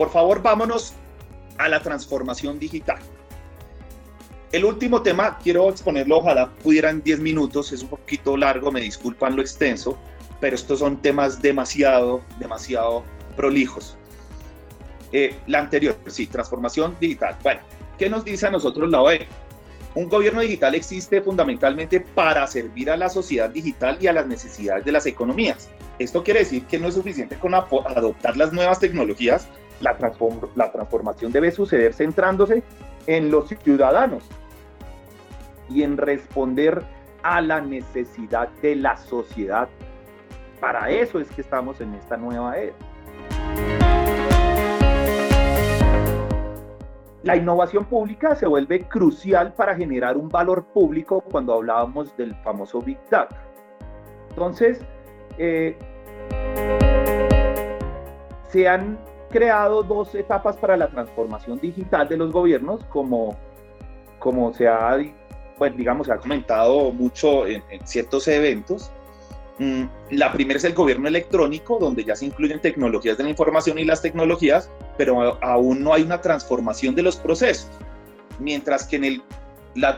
[0.00, 0.94] Por favor, vámonos
[1.58, 3.00] a la transformación digital.
[4.50, 9.36] El último tema, quiero exponerlo, ojalá pudieran 10 minutos, es un poquito largo, me disculpan
[9.36, 9.98] lo extenso,
[10.40, 13.04] pero estos son temas demasiado, demasiado
[13.36, 13.98] prolijos.
[15.12, 17.36] Eh, la anterior, sí, transformación digital.
[17.42, 17.60] Bueno,
[17.98, 19.28] ¿Qué nos dice a nosotros la OE?
[19.94, 24.82] Un gobierno digital existe fundamentalmente para servir a la sociedad digital y a las necesidades
[24.82, 25.68] de las economías.
[25.98, 29.46] Esto quiere decir que no es suficiente con adoptar las nuevas tecnologías,
[29.80, 29.96] la,
[30.54, 32.62] la transformación debe suceder centrándose
[33.06, 34.24] en los ciudadanos
[35.68, 36.82] y en responder
[37.22, 39.68] a la necesidad de la sociedad.
[40.60, 42.74] Para eso es que estamos en esta nueva era.
[47.22, 52.80] La innovación pública se vuelve crucial para generar un valor público cuando hablábamos del famoso
[52.80, 53.36] Big Data.
[54.30, 54.80] Entonces,
[55.36, 55.76] eh,
[58.48, 58.98] se han
[59.30, 63.36] creado dos etapas para la transformación digital de los gobiernos, como,
[64.18, 64.98] como se ha,
[65.56, 68.90] pues, digamos, se ha comentado mucho en ciertos eventos.
[69.58, 73.78] Mm, la primera es el gobierno electrónico, donde ya se incluyen tecnologías de la información
[73.78, 77.70] y las tecnologías, pero aún no hay una transformación de los procesos.
[78.38, 79.22] Mientras que en el,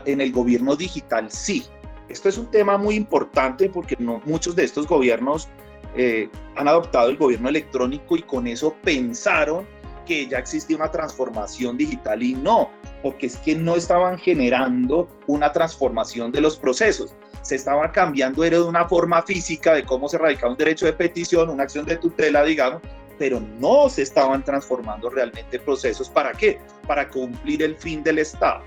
[0.05, 1.65] en el gobierno digital sí.
[2.09, 5.47] Esto es un tema muy importante porque no, muchos de estos gobiernos
[5.95, 9.67] eh, han adoptado el gobierno electrónico y con eso pensaron
[10.05, 12.69] que ya existía una transformación digital y no,
[13.01, 18.57] porque es que no estaban generando una transformación de los procesos se estaba cambiando, era
[18.57, 21.97] de una forma física de cómo se radicaba un derecho de petición, una acción de
[21.97, 22.81] tutela, digamos,
[23.19, 26.09] pero no se estaban transformando realmente procesos.
[26.09, 26.59] ¿Para qué?
[26.87, 28.63] Para cumplir el fin del Estado.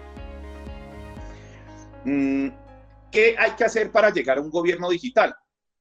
[2.05, 2.49] Mm,
[3.11, 5.35] ¿Qué hay que hacer para llegar a un gobierno digital?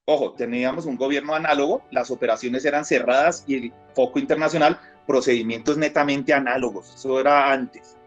[0.08, 6.32] Ojo, teníamos un gobierno análogo, las operaciones eran cerradas y el foco internacional, procedimientos netamente
[6.32, 7.98] análogos, eso era antes.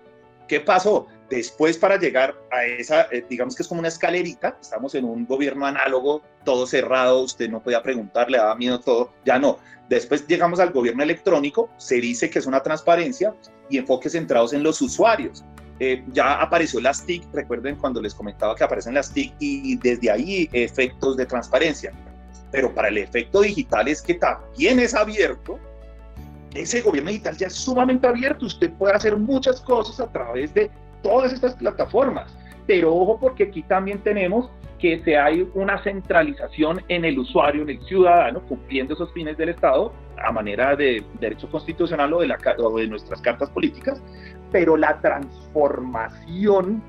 [0.46, 1.08] ¿Qué pasó?
[1.28, 5.26] después para llegar a esa, eh, digamos que es como una escalerita, estamos en un
[5.26, 9.58] gobierno análogo, todo cerrado, usted no podía preguntar, le daba miedo todo, ya no.
[9.88, 13.34] Después llegamos al gobierno electrónico, se dice que es una transparencia
[13.68, 15.44] y enfoques centrados en los usuarios.
[15.80, 20.10] Eh, ya apareció las TIC, recuerden cuando les comentaba que aparecen las TIC y desde
[20.10, 21.92] ahí efectos de transparencia.
[22.50, 25.58] Pero para el efecto digital es que también es abierto.
[26.54, 28.46] Ese gobierno digital ya es sumamente abierto.
[28.46, 30.70] Usted puede hacer muchas cosas a través de
[31.02, 32.34] todas estas plataformas.
[32.66, 37.70] Pero ojo porque aquí también tenemos que se hay una centralización en el usuario, en
[37.70, 39.92] el ciudadano, cumpliendo esos fines del Estado
[40.24, 44.02] a manera de derecho constitucional o de, la, o de nuestras cartas políticas,
[44.52, 46.82] pero la transformación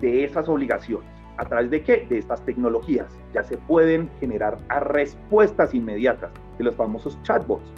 [0.00, 1.08] de esas obligaciones.
[1.36, 2.06] ¿A través de qué?
[2.08, 3.06] De estas tecnologías.
[3.32, 4.58] Ya se pueden generar
[4.92, 7.72] respuestas inmediatas de los famosos chatbots.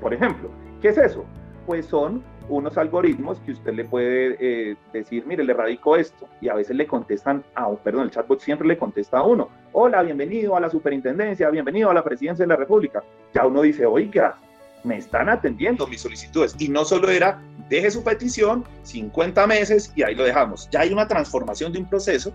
[0.00, 0.48] Por ejemplo,
[0.80, 1.24] ¿qué es eso?
[1.66, 6.48] Pues son unos algoritmos que usted le puede eh, decir, mire, le radico esto, y
[6.48, 10.56] a veces le contestan a, perdón, el chatbot siempre le contesta a uno, hola, bienvenido
[10.56, 13.02] a la superintendencia, bienvenido a la presidencia de la República.
[13.34, 14.36] Ya uno dice, oiga,
[14.84, 16.54] me están atendiendo mis solicitudes.
[16.58, 20.68] Y no solo era, deje su petición, 50 meses y ahí lo dejamos.
[20.70, 22.32] Ya hay una transformación de un proceso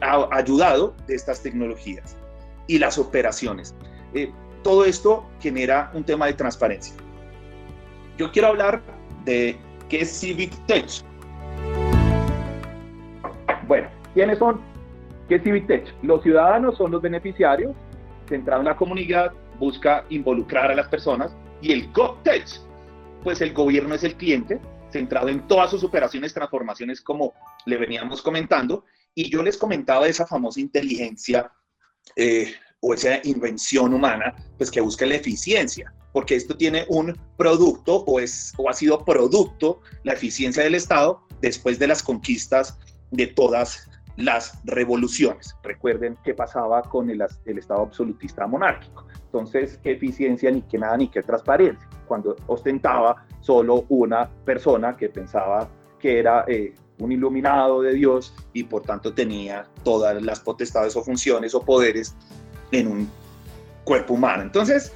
[0.00, 2.16] ayudado de estas tecnologías
[2.66, 3.74] y las operaciones.
[4.14, 4.32] Eh,
[4.62, 6.94] todo esto genera un tema de transparencia.
[8.16, 8.82] Yo quiero hablar
[9.24, 9.56] de
[9.88, 10.86] qué es Civic Tech.
[13.66, 14.60] Bueno, ¿quiénes son?
[15.28, 15.94] ¿Qué es Civic Tech?
[16.02, 17.76] Los ciudadanos son los beneficiarios,
[18.28, 22.46] centrado en la comunidad, busca involucrar a las personas y el GovTech,
[23.22, 27.34] pues el gobierno es el cliente, centrado en todas sus operaciones, transformaciones, como
[27.66, 31.52] le veníamos comentando, y yo les comentaba esa famosa inteligencia
[32.16, 38.04] eh, o esa invención humana, pues que busca la eficiencia, porque esto tiene un producto
[38.06, 42.78] o, es, o ha sido producto, la eficiencia del Estado, después de las conquistas
[43.10, 45.54] de todas las revoluciones.
[45.62, 49.06] Recuerden qué pasaba con el, el Estado absolutista monárquico.
[49.26, 51.88] Entonces, qué eficiencia, ni qué nada, ni qué transparencia.
[52.06, 58.64] Cuando ostentaba solo una persona que pensaba que era eh, un iluminado de Dios y
[58.64, 62.16] por tanto tenía todas las potestades o funciones o poderes
[62.72, 63.10] en un
[63.84, 64.42] cuerpo humano.
[64.42, 64.92] Entonces,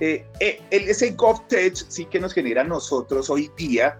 [0.00, 3.98] eh, eh, ese GovTech sí que nos genera a nosotros hoy día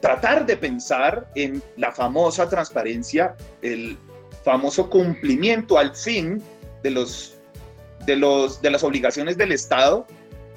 [0.00, 3.98] tratar de pensar en la famosa transparencia, el
[4.44, 6.42] famoso cumplimiento al fin
[6.82, 7.32] de los
[8.06, 10.06] de, los, de las obligaciones del Estado,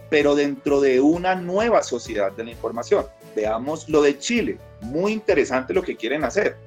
[0.09, 3.05] pero dentro de una nueva sociedad de la información.
[3.35, 6.57] Veamos lo de Chile, muy interesante lo que quieren hacer.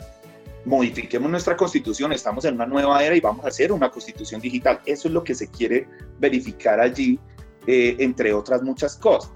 [0.68, 4.78] Modifiquemos nuestra constitución, estamos en una nueva era y vamos a hacer una constitución digital.
[4.84, 7.18] Eso es lo que se quiere verificar allí,
[7.66, 9.32] eh, entre otras muchas cosas.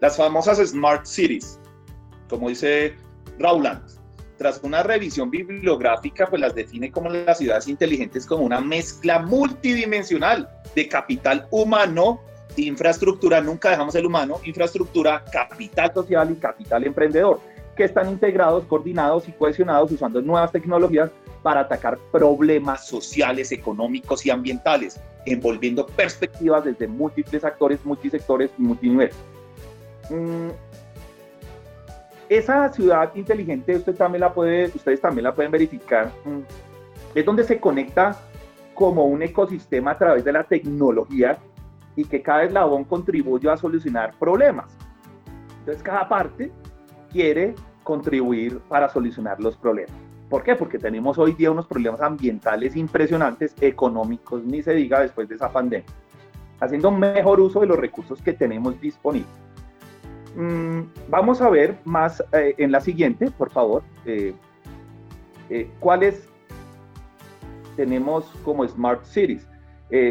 [0.00, 1.60] Las famosas Smart Cities,
[2.28, 2.96] como dice
[3.38, 3.82] Rauland,
[4.36, 10.48] tras una revisión bibliográfica, pues las define como las ciudades inteligentes como una mezcla multidimensional
[10.74, 12.20] de capital humano,
[12.56, 17.40] infraestructura, nunca dejamos el humano, infraestructura, capital social y capital emprendedor,
[17.80, 21.10] que están integrados, coordinados y cohesionados usando nuevas tecnologías
[21.42, 29.16] para atacar problemas sociales, económicos y ambientales, envolviendo perspectivas desde múltiples actores, multisectores y multiniveles.
[30.10, 30.50] Mm,
[32.28, 36.40] esa ciudad inteligente usted también la puede, ustedes también la pueden verificar, mm,
[37.14, 38.14] es donde se conecta
[38.74, 41.38] como un ecosistema a través de la tecnología
[41.96, 44.70] y que cada eslabón contribuye a solucionar problemas.
[45.60, 46.52] Entonces cada parte
[47.10, 49.94] quiere contribuir para solucionar los problemas.
[50.28, 50.54] ¿Por qué?
[50.54, 55.50] Porque tenemos hoy día unos problemas ambientales impresionantes, económicos, ni se diga después de esa
[55.50, 55.86] pandemia,
[56.60, 59.28] haciendo mejor uso de los recursos que tenemos disponibles.
[60.36, 63.82] Mm, vamos a ver más eh, en la siguiente, por favor.
[64.04, 64.32] Eh,
[65.48, 66.28] eh, ¿Cuáles
[67.76, 69.46] tenemos como Smart Cities?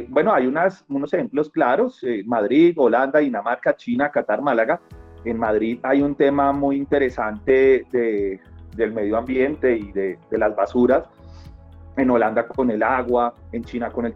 [0.09, 2.01] bueno, hay unas, unos ejemplos claros.
[2.25, 4.81] Madrid, Holanda, Dinamarca, China, Qatar, Málaga.
[5.25, 8.39] En Madrid hay un tema muy interesante de,
[8.75, 11.05] del medio ambiente y de, de, las basuras.
[11.97, 14.13] En Holanda con el agua, en China con el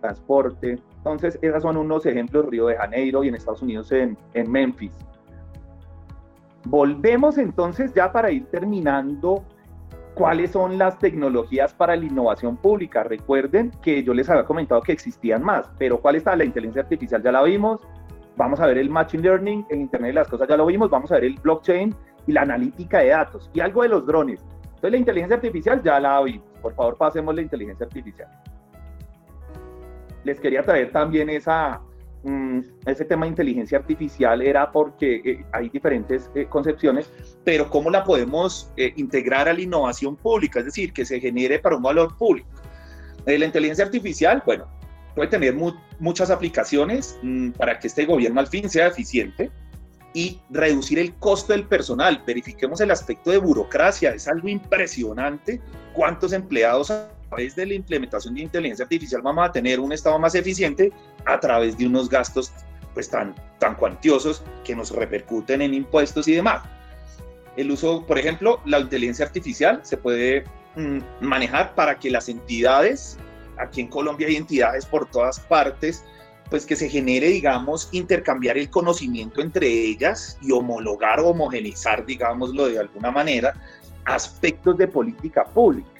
[0.00, 0.78] transporte.
[0.96, 4.92] Entonces, esos son unos ejemplos, Río de Janeiro y en Estados Unidos en, en Memphis.
[6.64, 9.44] Volvemos entonces ya para ir terminando
[10.14, 13.04] cuáles son las tecnologías para la innovación pública.
[13.04, 16.34] Recuerden que yo les había comentado que existían más, pero ¿cuál está?
[16.34, 17.80] La inteligencia artificial ya la vimos,
[18.36, 21.10] vamos a ver el machine learning, el Internet de las Cosas ya lo vimos, vamos
[21.10, 21.94] a ver el blockchain
[22.26, 24.40] y la analítica de datos y algo de los drones.
[24.62, 26.46] Entonces la inteligencia artificial ya la vimos.
[26.60, 28.28] Por favor, pasemos la inteligencia artificial.
[30.24, 31.80] Les quería traer también esa,
[32.24, 37.10] mm, ese tema de inteligencia artificial era porque eh, hay diferentes eh, concepciones,
[37.44, 41.58] pero cómo la podemos eh, integrar a la innovación pública, es decir, que se genere
[41.58, 42.48] para un valor público.
[43.24, 44.66] la inteligencia artificial, bueno,
[45.16, 45.56] puede tener
[45.98, 49.50] muchas aplicaciones mm, para que este gobierno al fin sea eficiente
[50.12, 52.22] y reducir el costo del personal.
[52.24, 55.60] Verifiquemos el aspecto de burocracia, es algo impresionante
[55.94, 60.18] cuántos empleados a través de la implementación de inteligencia artificial vamos a tener un estado
[60.18, 60.92] más eficiente
[61.24, 62.52] a través de unos gastos
[62.92, 66.62] pues tan, tan cuantiosos que nos repercuten en impuestos y demás.
[67.56, 70.44] El uso, por ejemplo, la inteligencia artificial se puede
[70.76, 73.18] mm, manejar para que las entidades
[73.58, 76.04] aquí en Colombia hay entidades por todas partes,
[76.50, 82.68] pues que se genere, digamos, intercambiar el conocimiento entre ellas y homologar o homogenizar, digámoslo
[82.68, 83.54] de alguna manera,
[84.04, 85.90] aspectos de política pública.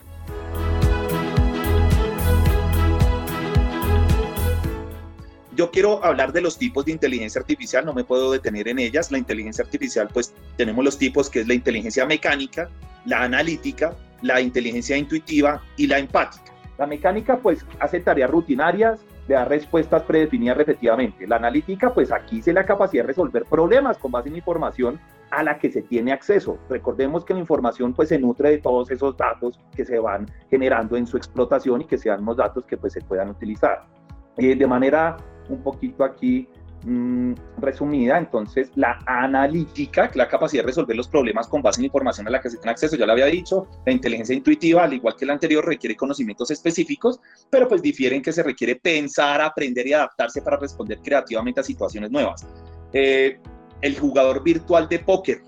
[5.56, 9.10] Yo quiero hablar de los tipos de inteligencia artificial, no me puedo detener en ellas.
[9.10, 12.68] La inteligencia artificial, pues tenemos los tipos que es la inteligencia mecánica,
[13.06, 16.52] la analítica, la inteligencia intuitiva y la empática.
[16.78, 21.26] La mecánica pues hace tareas rutinarias, le da respuestas predefinidas repetidamente.
[21.26, 25.00] La analítica pues aquí se la capacidad de resolver problemas con base en información
[25.30, 26.58] a la que se tiene acceso.
[26.68, 30.96] Recordemos que la información pues se nutre de todos esos datos que se van generando
[30.96, 33.84] en su explotación y que sean los datos que pues se puedan utilizar.
[34.36, 35.16] Eh, de manera
[35.48, 36.48] un poquito aquí
[36.88, 42.28] Mm, resumida, entonces la analítica, la capacidad de resolver los problemas con base en información
[42.28, 45.16] a la que se tiene acceso, ya lo había dicho, la inteligencia intuitiva, al igual
[45.16, 47.18] que la anterior, requiere conocimientos específicos,
[47.50, 52.12] pero pues difieren que se requiere pensar, aprender y adaptarse para responder creativamente a situaciones
[52.12, 52.46] nuevas.
[52.92, 53.40] Eh,
[53.80, 55.42] el jugador virtual de póker,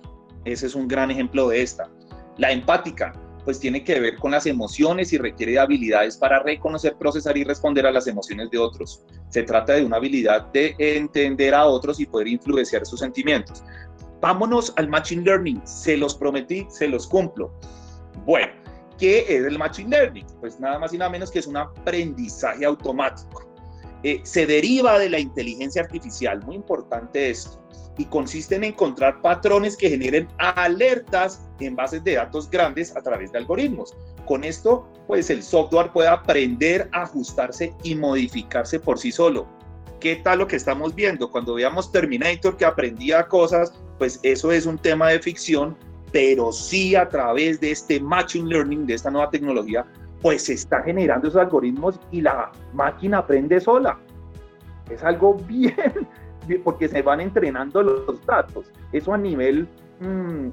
[0.45, 1.89] ese es un gran ejemplo de esta.
[2.36, 3.12] La empática,
[3.49, 7.44] pues tiene que ver con las emociones y requiere de habilidades para reconocer, procesar y
[7.44, 9.03] responder a las emociones de otros.
[9.30, 13.64] Se trata de una habilidad de entender a otros y poder influenciar sus sentimientos.
[14.20, 15.62] Vámonos al Machine Learning.
[15.64, 17.51] Se los prometí, se los cumplo.
[18.26, 18.53] Bueno,
[18.99, 20.26] ¿qué es el Machine Learning?
[20.40, 23.47] Pues nada más y nada menos que es un aprendizaje automático.
[24.03, 27.61] Eh, se deriva de la inteligencia artificial, muy importante esto
[27.99, 33.32] y consiste en encontrar patrones que generen alertas en bases de datos grandes a través
[33.32, 33.94] de algoritmos.
[34.24, 39.46] Con esto, pues el software puede aprender, ajustarse y modificarse por sí solo.
[40.01, 41.28] ¿Qué tal lo que estamos viendo?
[41.28, 45.76] Cuando veamos Terminator que aprendía cosas, pues eso es un tema de ficción,
[46.12, 49.84] pero sí a través de este machine learning, de esta nueva tecnología,
[50.23, 53.99] pues está generando esos algoritmos y la máquina aprende sola.
[54.91, 55.75] Es algo bien,
[56.64, 58.73] porque se van entrenando los datos.
[58.93, 59.69] Eso a nivel
[60.01, 60.49] mm,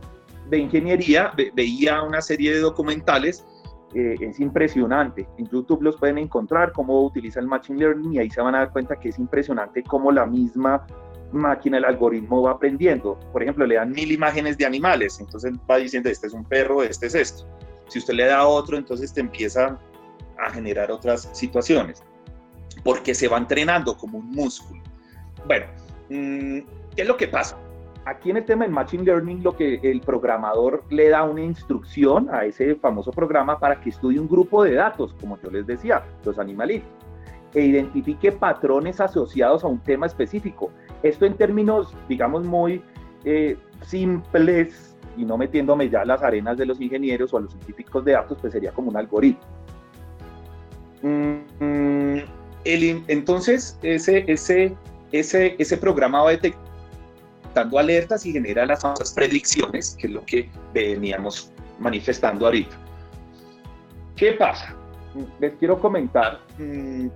[0.49, 3.45] de ingeniería, veía una serie de documentales,
[3.93, 5.27] eh, es impresionante.
[5.37, 8.59] En YouTube los pueden encontrar, cómo utiliza el Machine Learning y ahí se van a
[8.59, 10.85] dar cuenta que es impresionante cómo la misma
[11.31, 13.19] máquina, el algoritmo va aprendiendo.
[13.31, 16.83] Por ejemplo, le dan mil imágenes de animales, entonces va diciendo, este es un perro,
[16.83, 17.45] este es esto.
[17.87, 19.79] Si usted le da otro, entonces te empieza
[20.37, 22.03] a generar otras situaciones,
[22.83, 24.81] porque se va entrenando como un músculo.
[25.45, 25.65] Bueno,
[26.09, 26.59] Mm,
[26.95, 27.57] ¿Qué es lo que pasa?
[28.05, 32.29] Aquí en el tema del Machine Learning, lo que el programador le da una instrucción
[32.31, 36.03] a ese famoso programa para que estudie un grupo de datos, como yo les decía,
[36.23, 36.87] los animalitos,
[37.55, 40.69] e identifique patrones asociados a un tema específico.
[41.01, 42.83] Esto en términos, digamos, muy
[43.23, 47.51] eh, simples y no metiéndome ya a las arenas de los ingenieros o a los
[47.51, 49.43] científicos de datos, pues sería como un algoritmo.
[51.01, 52.17] Mm, mm,
[52.65, 54.75] el, entonces, ese, ese
[55.19, 60.49] ese, ese programa va detectando alertas y genera las famosas predicciones, que es lo que
[60.73, 62.75] veníamos manifestando ahorita.
[64.15, 64.75] ¿Qué pasa?
[65.39, 67.07] Les quiero comentar mm,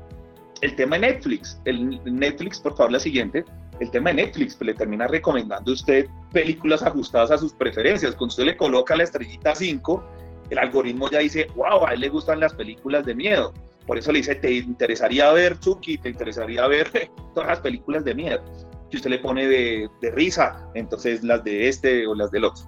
[0.61, 1.59] el tema de Netflix.
[1.65, 3.45] El Netflix, por favor, la siguiente.
[3.79, 8.15] El tema de Netflix, pues le termina recomendando a usted películas ajustadas a sus preferencias.
[8.15, 10.03] Cuando usted le coloca la estrellita 5,
[10.49, 13.53] el algoritmo ya dice, wow, a él le gustan las películas de miedo.
[13.85, 15.97] Por eso le dice, ¿te interesaría ver Chucky?
[15.97, 16.91] ¿Te interesaría ver
[17.33, 18.43] todas las películas de miedo?
[18.91, 22.65] Si usted le pone de, risa, entonces las de este o las del otro.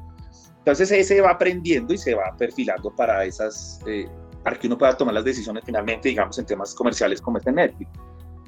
[0.60, 4.08] Entonces ese va aprendiendo y se va perfilando para esas, eh,
[4.44, 7.92] para que uno pueda tomar las decisiones finalmente, digamos, en temas comerciales como este Netflix.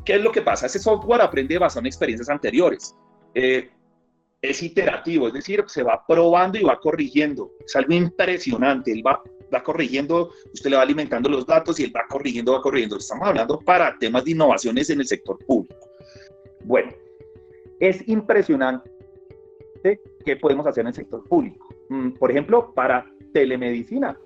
[0.06, 0.66] ¿Qué es lo que pasa?
[0.66, 2.96] Ese software aprende basado en experiencias anteriores.
[3.34, 3.70] Eh,
[4.42, 7.52] es iterativo, es decir, se va probando y va corrigiendo.
[7.66, 8.92] Es algo impresionante.
[8.92, 9.22] Él va
[9.54, 12.98] va corrigiendo, usted le va alimentando los datos y él va corrigiendo, va corrigiendo.
[12.98, 15.90] Estamos hablando para temas de innovaciones en el sector público.
[16.64, 16.92] Bueno,
[17.80, 18.90] es impresionante
[20.26, 21.68] qué podemos hacer en el sector público.
[21.90, 24.18] Mm, por ejemplo, para telemedicina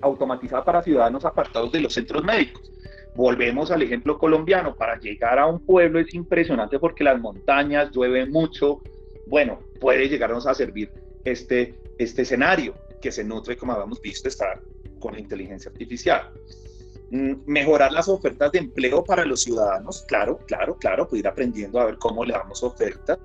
[0.00, 2.70] automatizada para ciudadanos apartados de los centros médicos.
[3.14, 8.26] volvemos al ejemplo colombiano, para llegar a un pueblo es impresionante porque las montañas, llueve
[8.26, 8.80] mucho,
[9.26, 10.90] bueno, puede llegarnos a servir
[11.24, 14.60] este, este escenario que se nutre, como habíamos visto, está
[15.00, 16.30] con la inteligencia artificial.
[17.10, 21.80] Mm, mejorar las ofertas de empleo para los ciudadanos, claro, claro, claro, pues ir aprendiendo
[21.80, 23.18] a ver cómo le damos ofertas.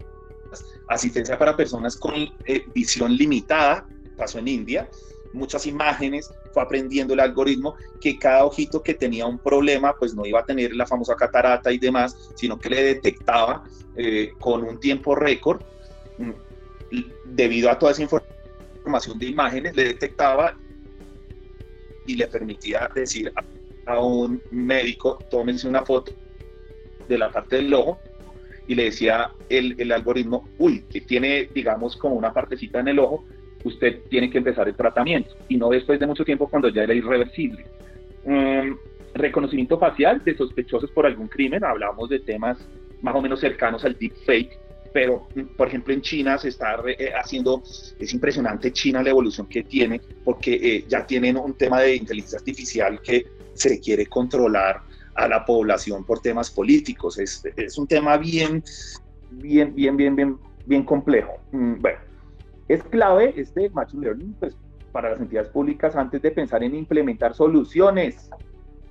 [0.88, 2.14] Asistencia para personas con
[2.46, 4.90] eh, visión limitada, pasó en India,
[5.34, 10.26] muchas imágenes, fue aprendiendo el algoritmo que cada ojito que tenía un problema, pues no
[10.26, 13.64] iba a tener la famosa catarata y demás, sino que le detectaba
[13.96, 15.62] eh, con un tiempo récord,
[16.18, 16.32] mm,
[17.26, 20.56] debido a toda esa información de imágenes, le detectaba
[22.06, 23.34] y le permitía decir
[23.86, 26.12] a un médico, tómense una foto
[27.08, 28.00] de la parte del ojo
[28.68, 33.00] y le decía el, el algoritmo, uy, que tiene, digamos, como una partecita en el
[33.00, 33.26] ojo,
[33.64, 36.94] usted tiene que empezar el tratamiento y no después de mucho tiempo cuando ya era
[36.94, 37.66] irreversible.
[38.24, 38.78] Um,
[39.14, 42.58] reconocimiento facial de sospechosos por algún crimen, hablamos de temas
[43.02, 44.58] más o menos cercanos al deepfake,
[44.94, 47.62] pero por ejemplo en China se está eh, haciendo,
[48.00, 52.38] es impresionante China la evolución que tiene, porque eh, ya tienen un tema de inteligencia
[52.38, 54.82] artificial que se quiere controlar
[55.16, 57.20] a la población por temas políticos.
[57.20, 58.64] Es, es un tema bien,
[59.30, 61.34] bien, bien, bien, bien, bien complejo.
[61.52, 62.00] Mm, bueno,
[62.68, 64.56] es clave este Machine Learning pues,
[64.92, 68.30] para las entidades públicas antes de pensar en implementar soluciones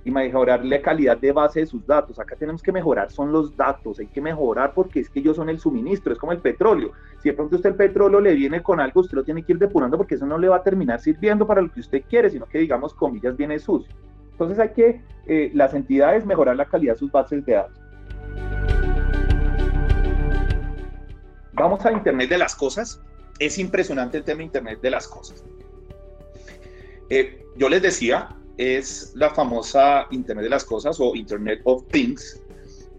[0.05, 2.19] y mejorar la calidad de base de sus datos.
[2.19, 5.49] Acá tenemos que mejorar, son los datos, hay que mejorar porque es que ellos son
[5.49, 6.91] el suministro, es como el petróleo.
[7.19, 9.59] Si de pronto usted el petróleo le viene con algo, usted lo tiene que ir
[9.59, 12.45] depurando porque eso no le va a terminar sirviendo para lo que usted quiere, sino
[12.45, 13.95] que digamos, comillas, viene sucio.
[14.31, 17.79] Entonces hay que, eh, las entidades, mejorar la calidad de sus bases de datos.
[21.53, 23.01] Vamos a Internet de las Cosas.
[23.39, 25.43] Es impresionante el tema Internet de las Cosas.
[27.09, 32.41] Eh, yo les decía, es la famosa Internet de las Cosas o Internet of Things.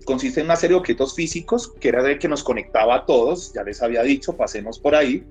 [0.05, 3.53] Consiste en una serie de objetos físicos que era de que nos conectaba a todos,
[3.55, 5.25] ya les había dicho, pasemos por ahí,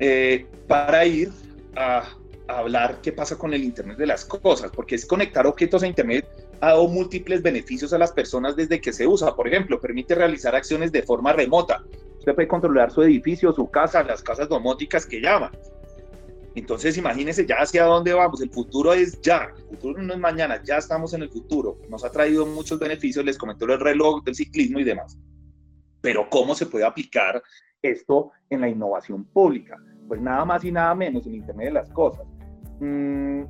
[0.00, 1.30] eh, para ir
[1.76, 2.08] a
[2.48, 6.26] hablar qué pasa con el Internet de las cosas, porque es conectar objetos a Internet
[6.60, 9.34] ha dado múltiples beneficios a las personas desde que se usa.
[9.34, 11.84] Por ejemplo, permite realizar acciones de forma remota.
[12.26, 15.52] Usted puede controlar su edificio, su casa, las casas domóticas que llama.
[16.56, 18.40] Entonces, imagínense ya hacia dónde vamos.
[18.40, 19.48] El futuro es ya.
[19.70, 21.78] El futuro no es mañana, ya estamos en el futuro.
[21.88, 23.24] Nos ha traído muchos beneficios.
[23.24, 25.16] Les comento el reloj del ciclismo y demás.
[26.00, 27.40] Pero, ¿cómo se puede aplicar
[27.80, 29.76] esto en la innovación pública?
[30.08, 32.26] Pues nada más y nada menos en Internet de las Cosas
[32.80, 33.44] Mm,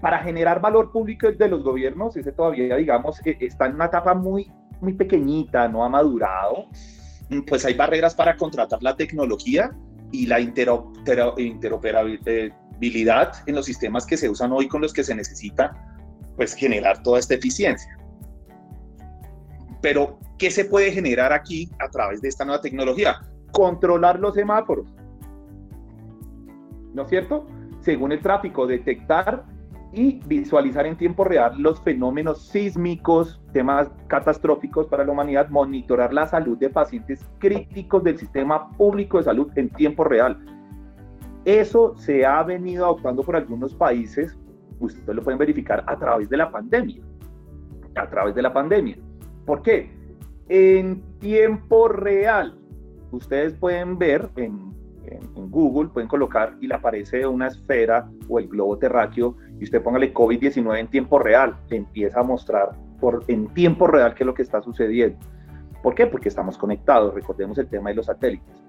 [0.00, 4.14] para generar valor público de los gobiernos, ese todavía, digamos, e, está en una etapa
[4.14, 6.66] muy, muy pequeñita, no ha madurado,
[7.42, 9.72] pues hay barreras para contratar la tecnología
[10.12, 15.72] y la interoperabilidad en los sistemas que se usan hoy con los que se necesita,
[16.36, 17.98] pues generar toda esta eficiencia.
[19.82, 23.20] Pero, ¿qué se puede generar aquí a través de esta nueva tecnología?
[23.52, 24.86] Controlar los semáforos.
[26.94, 27.46] ¿No es cierto?
[27.84, 29.44] según el tráfico, detectar
[29.92, 36.26] y visualizar en tiempo real los fenómenos sísmicos, temas catastróficos para la humanidad, monitorar la
[36.26, 40.44] salud de pacientes críticos del sistema público de salud en tiempo real.
[41.46, 44.36] Eso se ha venido adoptando por algunos países,
[44.80, 47.02] ustedes lo pueden verificar a través de la pandemia,
[47.94, 48.98] a través de la pandemia.
[49.46, 49.90] ¿Por qué?
[50.48, 52.58] En tiempo real,
[53.12, 54.74] ustedes pueden ver en
[55.34, 60.12] Google, pueden colocar y le aparece una esfera o el globo terráqueo y usted póngale
[60.12, 62.70] COVID-19 en tiempo real, le empieza a mostrar
[63.04, 65.18] por, en tiempo real qué es lo que está sucediendo.
[65.82, 66.06] ¿Por qué?
[66.06, 68.64] Porque estamos conectados, recordemos el tema de los satélites.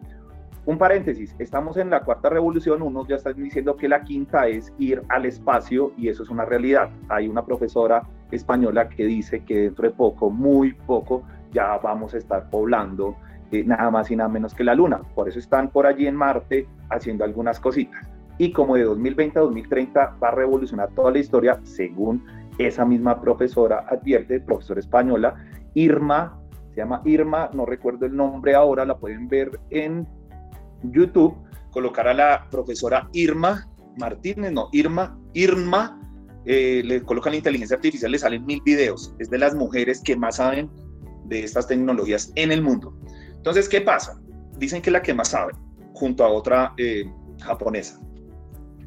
[0.66, 4.74] Un paréntesis, estamos en la cuarta revolución, unos ya están diciendo que la quinta es
[4.78, 6.90] ir al espacio y eso es una realidad.
[7.08, 11.24] Hay una profesora española que dice que dentro de poco, muy poco,
[11.54, 13.16] ya vamos a estar poblando
[13.54, 15.00] eh, nada más y nada menos que la Luna.
[15.16, 18.06] Por eso están por allí en Marte haciendo algunas cositas.
[18.38, 22.22] Y como de 2020 a 2030 va a revolucionar toda la historia, según
[22.58, 25.36] esa misma profesora advierte, profesora española,
[25.74, 26.40] Irma,
[26.72, 30.08] se llama Irma, no recuerdo el nombre ahora, la pueden ver en
[30.84, 31.36] YouTube,
[31.72, 36.00] colocar a la profesora Irma Martínez, no, Irma, Irma,
[36.46, 40.16] eh, le colocan la inteligencia artificial, le salen mil videos, es de las mujeres que
[40.16, 40.70] más saben
[41.26, 42.94] de estas tecnologías en el mundo.
[43.36, 44.20] Entonces, ¿qué pasa?
[44.58, 45.54] Dicen que la que más sabe,
[45.94, 47.06] junto a otra eh,
[47.42, 48.00] japonesa.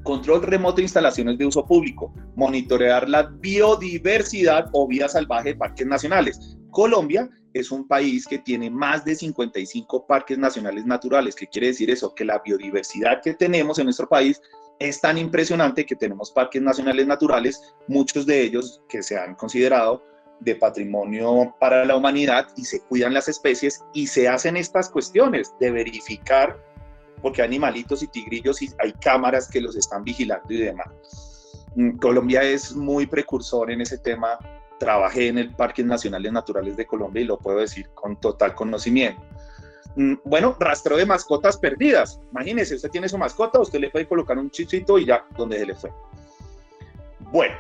[0.08, 5.86] Control remoto de instalaciones de uso público, monitorear la biodiversidad o vida salvaje de parques
[5.86, 6.56] nacionales.
[6.70, 11.34] Colombia es un país que tiene más de 55 parques nacionales naturales.
[11.34, 12.14] ¿Qué quiere decir eso?
[12.14, 14.40] Que la biodiversidad que tenemos en nuestro país
[14.78, 20.02] es tan impresionante que tenemos parques nacionales naturales, muchos de ellos que se han considerado
[20.40, 25.52] de patrimonio para la humanidad y se cuidan las especies y se hacen estas cuestiones
[25.60, 26.58] de verificar,
[27.20, 30.88] porque hay animalitos y tigrillos y hay cámaras que los están vigilando y demás.
[31.74, 34.38] Mm, Colombia es muy precursor en ese tema.
[34.78, 39.22] Trabajé en el Parques Nacionales Naturales de Colombia y lo puedo decir con total conocimiento.
[39.96, 42.20] Mm, bueno, rastreo de mascotas perdidas.
[42.30, 45.66] Imagínese, usted tiene su mascota, usted le puede colocar un chichito y ya, donde se
[45.66, 45.92] le fue.
[47.32, 47.56] Bueno,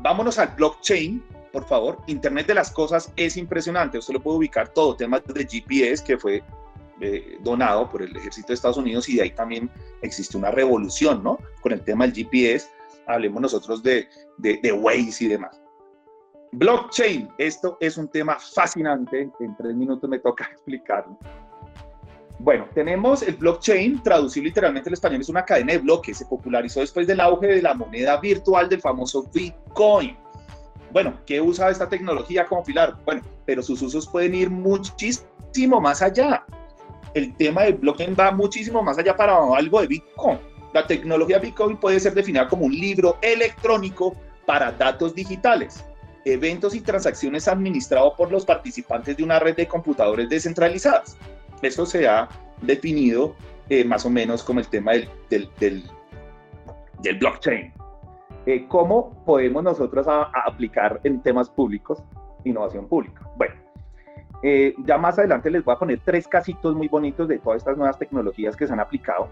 [0.00, 1.98] vámonos al blockchain, por favor.
[2.06, 3.98] Internet de las cosas es impresionante.
[3.98, 6.42] Usted lo puede ubicar todo, temas de GPS que fue
[7.00, 9.70] eh, donado por el ejército de Estados Unidos y de ahí también
[10.02, 11.38] existe una revolución, ¿no?
[11.60, 12.68] Con el tema del GPS.
[13.06, 15.60] Hablemos nosotros de, de, de Waze y demás.
[16.52, 19.30] Blockchain, esto es un tema fascinante.
[19.40, 21.18] En tres minutos me toca explicarlo.
[22.40, 26.18] Bueno, tenemos el blockchain, traducido literalmente al español, es una cadena de bloques.
[26.18, 30.16] Se popularizó después del auge de la moneda virtual del famoso Bitcoin.
[30.92, 32.96] Bueno, ¿qué usa esta tecnología como pilar?
[33.04, 36.46] Bueno, pero sus usos pueden ir muchísimo más allá.
[37.14, 40.38] El tema del blockchain va muchísimo más allá para algo de Bitcoin.
[40.72, 44.14] La tecnología Bitcoin puede ser definida como un libro electrónico
[44.46, 45.84] para datos digitales,
[46.24, 51.16] eventos y transacciones administrados por los participantes de una red de computadores descentralizadas
[51.62, 52.28] eso se ha
[52.62, 53.34] definido
[53.68, 57.72] eh, más o menos como el tema del, del, del, blockchain.
[58.46, 60.06] Eh, ¿Cómo podemos nosotros
[60.46, 62.02] aplicar en temas públicos
[62.44, 63.28] innovación pública?
[63.36, 63.54] Bueno,
[64.42, 67.76] eh, ya más adelante les voy a poner tres casitos muy bonitos de todas estas
[67.76, 69.28] nuevas tecnologías que se han aplicado,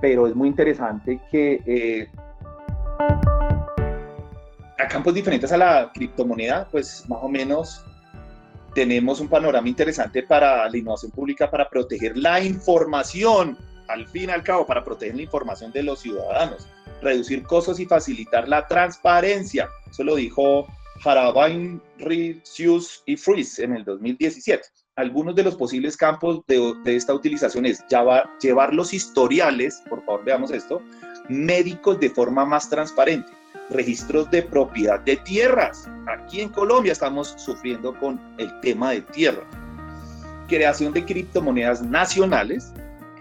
[0.00, 2.08] pero es muy interesante que
[4.78, 7.84] a campos diferentes a la criptomoneda, pues más o menos
[8.74, 14.32] tenemos un panorama interesante para la innovación pública, para proteger la información, al fin y
[14.32, 16.68] al cabo, para proteger la información de los ciudadanos,
[17.02, 19.68] reducir costos y facilitar la transparencia.
[19.90, 20.66] Eso lo dijo
[21.04, 24.62] Harabain, Ricius y Fries en el 2017.
[24.96, 30.04] Algunos de los posibles campos de, de esta utilización es llevar, llevar los historiales, por
[30.04, 30.82] favor veamos esto,
[31.28, 33.38] médicos de forma más transparente
[33.70, 35.88] registros de propiedad de tierras.
[36.06, 39.44] Aquí en Colombia estamos sufriendo con el tema de tierra.
[40.48, 42.72] Creación de criptomonedas nacionales,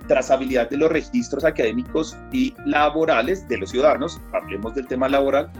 [0.07, 5.51] trazabilidad de los registros académicos y laborales de los ciudadanos, hablemos del tema laboral,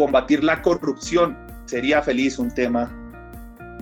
[0.00, 1.36] combatir la corrupción,
[1.66, 2.90] sería feliz un tema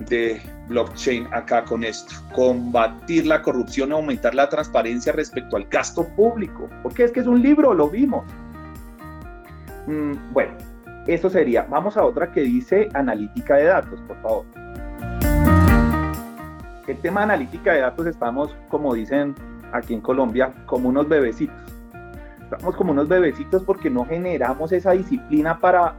[0.09, 6.69] de blockchain acá con esto, combatir la corrupción, aumentar la transparencia respecto al gasto público,
[6.83, 8.23] porque es que es un libro, lo vimos,
[9.89, 10.51] Mm, bueno,
[11.07, 11.65] eso sería.
[11.67, 14.45] Vamos a otra que dice analítica de datos, por favor.
[16.87, 19.33] El tema de analítica de datos estamos, como dicen
[19.71, 21.57] aquí en Colombia, como unos bebecitos.
[22.43, 25.95] Estamos como unos bebecitos porque no generamos esa disciplina para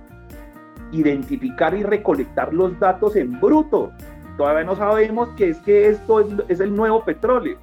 [0.92, 3.92] identificar y recolectar los datos en bruto.
[4.36, 7.58] Todavía no sabemos que es que esto es, es el nuevo petróleo.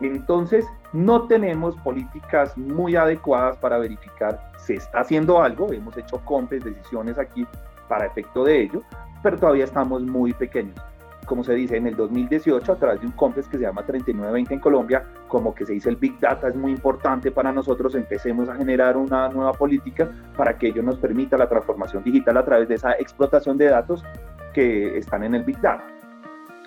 [0.00, 6.64] Entonces, no tenemos políticas muy adecuadas para verificar se está haciendo algo, hemos hecho compes,
[6.64, 7.46] decisiones aquí
[7.88, 8.82] para efecto de ello,
[9.22, 10.76] pero todavía estamos muy pequeños.
[11.24, 14.54] Como se dice, en el 2018, a través de un COMPES que se llama 3920
[14.54, 18.48] en Colombia, como que se dice el Big Data es muy importante para nosotros, empecemos
[18.48, 22.68] a generar una nueva política para que ello nos permita la transformación digital a través
[22.68, 24.04] de esa explotación de datos
[24.52, 25.84] que están en el Big Data.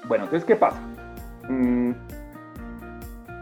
[0.07, 0.79] Bueno, entonces, ¿qué pasa?
[1.49, 1.91] Mm,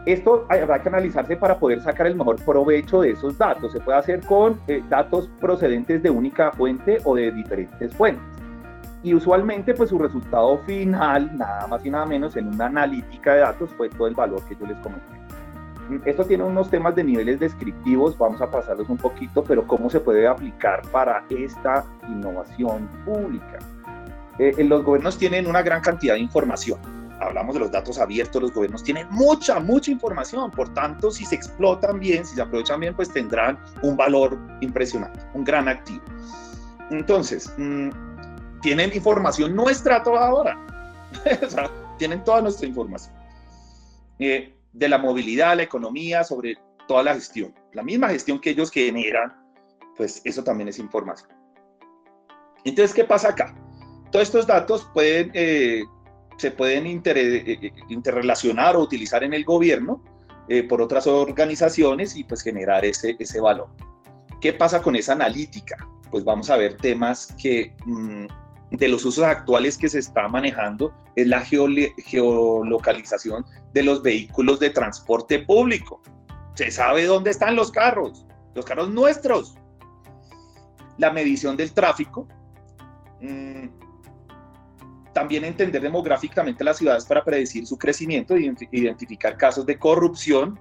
[0.06, 3.72] esto habrá que analizarse para poder sacar el mejor provecho de esos datos.
[3.72, 8.24] Se puede hacer con eh, datos procedentes de única fuente o de diferentes fuentes.
[9.06, 13.40] Y usualmente, pues su resultado final, nada más y nada menos, en una analítica de
[13.42, 16.10] datos fue todo el valor que yo les comenté.
[16.10, 20.00] Esto tiene unos temas de niveles descriptivos, vamos a pasarlos un poquito, pero cómo se
[20.00, 23.58] puede aplicar para esta innovación pública.
[24.40, 26.80] Eh, los gobiernos tienen una gran cantidad de información
[27.20, 31.34] hablamos de los datos abiertos, los gobiernos tienen mucha, mucha información, por tanto, si se
[31.34, 36.02] explotan bien, si se aprovechan bien, pues tendrán un valor impresionante, un gran activo.
[36.90, 37.88] Entonces, mm,
[38.66, 40.58] tienen información nuestra toda ahora,
[41.46, 43.14] o sea, tienen toda nuestra información.
[44.18, 46.56] Eh, de la movilidad, la economía, sobre
[46.88, 47.54] toda la gestión.
[47.72, 49.32] La misma gestión que ellos generan,
[49.96, 51.30] pues eso también es información.
[52.64, 53.54] Entonces, ¿qué pasa acá?
[54.10, 55.84] Todos estos datos pueden eh,
[56.36, 60.02] se pueden eh, eh, interrelacionar o utilizar en el gobierno
[60.48, 63.68] eh, por otras organizaciones y pues generar ese, ese valor.
[64.40, 65.76] ¿Qué pasa con esa analítica?
[66.10, 68.26] Pues vamos a ver temas que mm,
[68.70, 74.70] de los usos actuales que se está manejando es la geolocalización de los vehículos de
[74.70, 76.02] transporte público.
[76.54, 79.56] Se sabe dónde están los carros, los carros nuestros.
[80.98, 82.26] La medición del tráfico.
[83.20, 83.68] Mm,
[85.12, 90.60] también entender demográficamente las ciudades para predecir su crecimiento, identificar casos de corrupción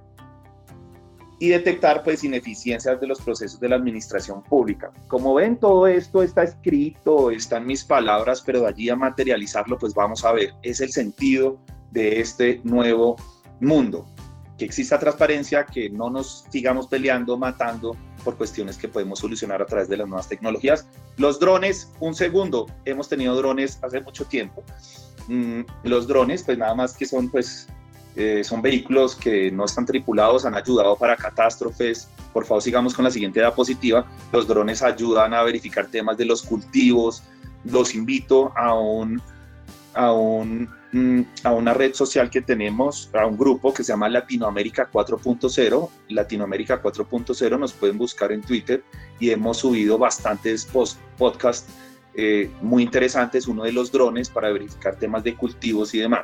[1.39, 4.91] y detectar pues ineficiencias de los procesos de la administración pública.
[5.07, 9.93] Como ven, todo esto está escrito, están mis palabras, pero de allí a materializarlo, pues
[9.93, 11.59] vamos a ver, es el sentido
[11.91, 13.17] de este nuevo
[13.59, 14.05] mundo.
[14.57, 19.65] Que exista transparencia, que no nos sigamos peleando, matando por cuestiones que podemos solucionar a
[19.65, 20.87] través de las nuevas tecnologías.
[21.17, 24.63] Los drones, un segundo, hemos tenido drones hace mucho tiempo.
[25.27, 27.67] Mm, los drones, pues nada más que son pues
[28.15, 32.07] eh, son vehículos que no están tripulados, han ayudado para catástrofes.
[32.31, 34.05] Por favor, sigamos con la siguiente diapositiva.
[34.31, 37.23] Los drones ayudan a verificar temas de los cultivos.
[37.65, 39.21] Los invito a, un,
[39.93, 44.07] a, un, mm, a una red social que tenemos, a un grupo que se llama
[44.07, 45.89] Latinoamérica 4.0.
[46.09, 48.81] Latinoamérica 4.0 nos pueden buscar en Twitter
[49.19, 50.65] y hemos subido bastantes
[51.17, 51.67] podcasts
[52.17, 56.23] eh, muy interesantes, uno de los drones para verificar temas de cultivos y demás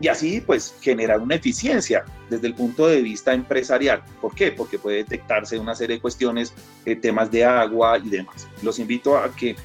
[0.00, 4.02] y así pues generar una eficiencia desde el punto de vista empresarial.
[4.20, 4.52] ¿Por qué?
[4.52, 6.52] Porque puede detectarse una serie de cuestiones,
[6.84, 8.48] eh, temas de agua y demás.
[8.62, 9.56] Los invito a que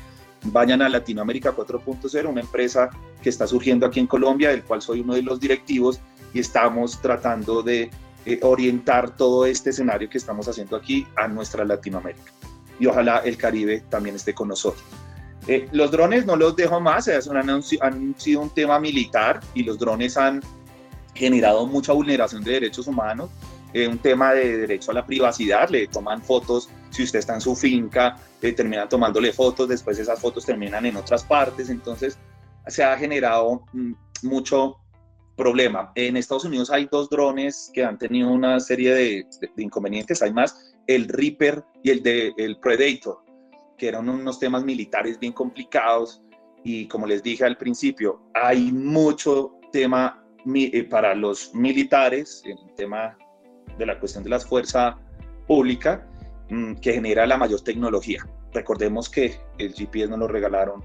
[0.46, 2.90] vayan a Latinoamérica 4.0, una empresa
[3.22, 6.00] que está surgiendo aquí en Colombia, del cual soy uno de los directivos
[6.34, 7.90] y estamos tratando de
[8.26, 12.32] eh, orientar todo este escenario que estamos haciendo aquí a nuestra Latinoamérica.
[12.80, 14.84] Y ojalá el Caribe también esté con nosotros.
[15.48, 19.80] Eh, los drones no los dejo más, han, han sido un tema militar y los
[19.80, 20.42] drones han
[21.14, 23.30] generado mucha vulneración de derechos humanos,
[23.74, 27.42] eh, un tema de derecho a la privacidad, le toman fotos, si usted está en
[27.42, 32.18] su finca, eh, terminan tomándole fotos, después esas fotos terminan en otras partes, entonces
[32.68, 34.78] se ha generado mm, mucho
[35.36, 35.92] problema.
[35.96, 39.28] En Estados Unidos hay dos drones que han tenido una serie de,
[39.58, 43.29] inconvenientes, hay más, el Reaper y el de el Predator
[43.80, 46.22] que eran unos temas militares bien complicados
[46.64, 53.18] y como les dije al principio, hay mucho tema eh, para los militares, el tema
[53.78, 54.98] de la cuestión de la fuerza
[55.48, 56.08] pública,
[56.50, 58.28] mm, que genera la mayor tecnología.
[58.54, 60.84] Recordemos que el GPS nos lo regalaron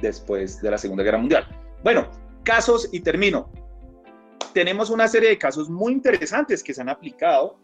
[0.00, 1.46] después de la Segunda Guerra Mundial.
[1.82, 2.10] Bueno,
[2.42, 3.50] casos y termino.
[4.52, 7.58] Tenemos una serie de casos muy interesantes que se han aplicado.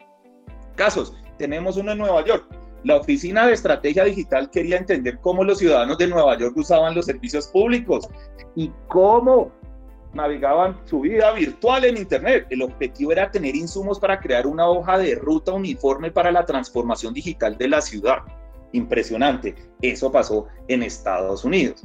[0.77, 2.47] Casos, tenemos uno en Nueva York,
[2.85, 7.07] la Oficina de Estrategia Digital quería entender cómo los ciudadanos de Nueva York usaban los
[7.07, 8.09] servicios públicos
[8.57, 9.53] y cómo
[10.15, 12.47] navegaban su vida virtual en Internet.
[12.51, 17.15] El objetivo era tener insumos para crear una hoja de ruta uniforme para la transformación
[17.15, 18.19] digital de la ciudad.
[18.73, 19.55] Impresionante.
[19.81, 21.85] Eso pasó en Estados Unidos.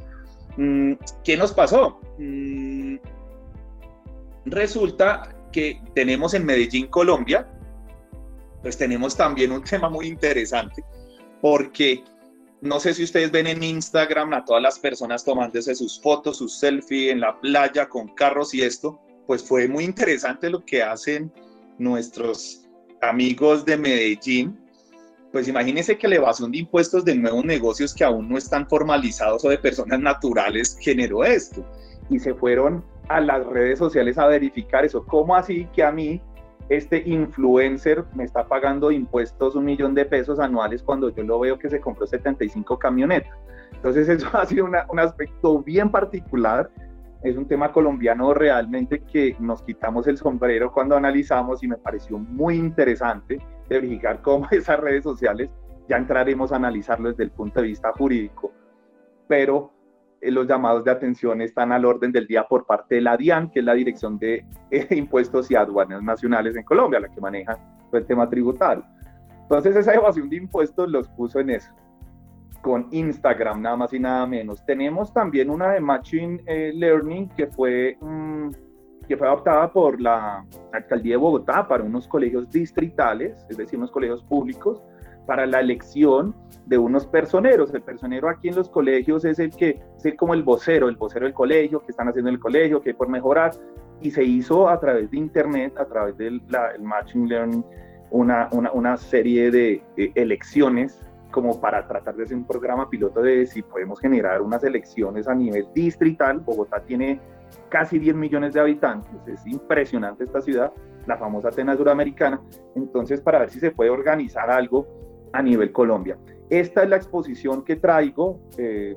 [0.56, 0.94] Mm,
[1.24, 2.00] ¿Qué nos pasó?
[2.18, 2.96] Mm,
[4.46, 7.46] resulta que tenemos en Medellín, Colombia,
[8.62, 10.84] pues tenemos también un tema muy interesante
[11.40, 12.02] porque
[12.60, 16.58] no sé si ustedes ven en Instagram a todas las personas tomándose sus fotos, sus
[16.58, 21.32] selfies en la playa con carros y esto, pues fue muy interesante lo que hacen
[21.78, 22.66] nuestros
[23.00, 24.58] amigos de Medellín.
[25.30, 29.44] Pues imagínense que la evasión de impuestos de nuevos negocios que aún no están formalizados
[29.44, 31.64] o de personas naturales generó esto.
[32.10, 35.04] Y se fueron a las redes sociales a verificar eso.
[35.04, 36.20] ¿Cómo así que a mí
[36.68, 41.58] este influencer me está pagando impuestos un millón de pesos anuales cuando yo lo veo
[41.58, 43.32] que se compró 75 camionetas.
[43.72, 46.70] Entonces eso ha sido un aspecto bien particular.
[47.22, 52.18] Es un tema colombiano realmente que nos quitamos el sombrero cuando analizamos y me pareció
[52.18, 55.50] muy interesante verificar cómo esas redes sociales,
[55.88, 58.52] ya entraremos a analizarlo desde el punto de vista jurídico,
[59.26, 59.72] pero
[60.22, 63.60] los llamados de atención están al orden del día por parte de la DIAN, que
[63.60, 67.58] es la Dirección de eh, Impuestos y Aduanas Nacionales en Colombia, la que maneja
[67.92, 68.84] el tema tributario.
[69.42, 71.72] Entonces esa evasión de impuestos los puso en eso,
[72.60, 74.64] con Instagram nada más y nada menos.
[74.66, 78.50] Tenemos también una de Machine eh, Learning que fue, mm,
[79.08, 83.90] que fue adoptada por la Alcaldía de Bogotá para unos colegios distritales, es decir, unos
[83.90, 84.82] colegios públicos,
[85.28, 87.74] para la elección de unos personeros.
[87.74, 91.26] El personero aquí en los colegios es el que es como el vocero, el vocero
[91.26, 93.52] del colegio, que están haciendo en el colegio, que hay por mejorar.
[94.00, 96.40] Y se hizo a través de Internet, a través del
[96.74, 97.62] el Machine Learning,
[98.10, 99.82] una, una, una serie de,
[100.14, 105.28] elecciones como para tratar de hacer un programa piloto de si podemos generar unas elecciones
[105.28, 106.40] a nivel distrital.
[106.40, 107.20] Bogotá tiene
[107.68, 110.72] casi 10 millones de habitantes, es impresionante esta ciudad,
[111.06, 112.40] la famosa Atenas Suramericana.
[112.74, 114.86] Entonces, para ver si se puede organizar algo
[115.32, 116.18] a nivel Colombia.
[116.50, 118.40] Esta es la exposición que traigo.
[118.56, 118.96] Eh,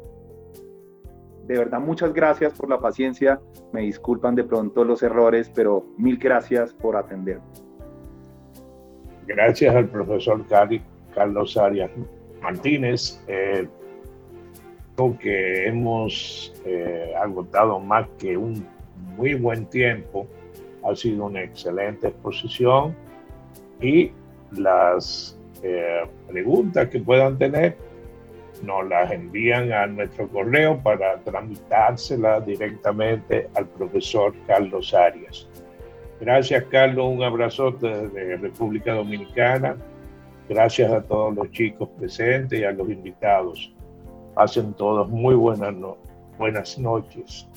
[1.47, 3.39] de verdad, muchas gracias por la paciencia.
[3.73, 7.39] Me disculpan de pronto los errores, pero mil gracias por atender.
[9.27, 10.45] gracias al profesor
[11.13, 11.91] Carlos Arias
[12.41, 13.67] Martínez, eh,
[15.19, 18.65] que hemos eh, agotado más que un
[19.17, 20.27] muy buen tiempo.
[20.83, 22.95] Ha sido una excelente exposición
[23.81, 24.11] y
[24.51, 27.77] las eh, preguntas que puedan tener
[28.63, 35.47] nos las envían a nuestro correo para tramitárselas directamente al profesor Carlos Arias.
[36.19, 37.07] Gracias, Carlos.
[37.07, 39.75] Un abrazote desde República Dominicana.
[40.47, 43.73] Gracias a todos los chicos presentes y a los invitados.
[44.35, 45.73] Hacen todos muy buenas,
[46.37, 47.47] buenas noches.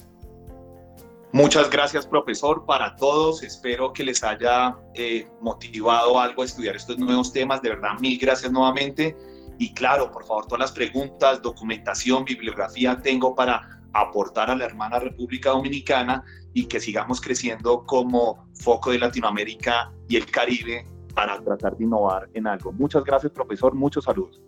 [1.34, 3.42] Muchas gracias, profesor, para todos.
[3.42, 7.60] Espero que les haya eh, motivado algo a estudiar estos nuevos temas.
[7.60, 9.16] De verdad, mil gracias nuevamente.
[9.58, 15.00] Y claro, por favor, todas las preguntas, documentación, bibliografía tengo para aportar a la hermana
[15.00, 16.22] República Dominicana
[16.52, 22.28] y que sigamos creciendo como foco de Latinoamérica y el Caribe para tratar de innovar
[22.34, 22.70] en algo.
[22.70, 23.74] Muchas gracias, profesor.
[23.74, 24.40] Muchos saludos.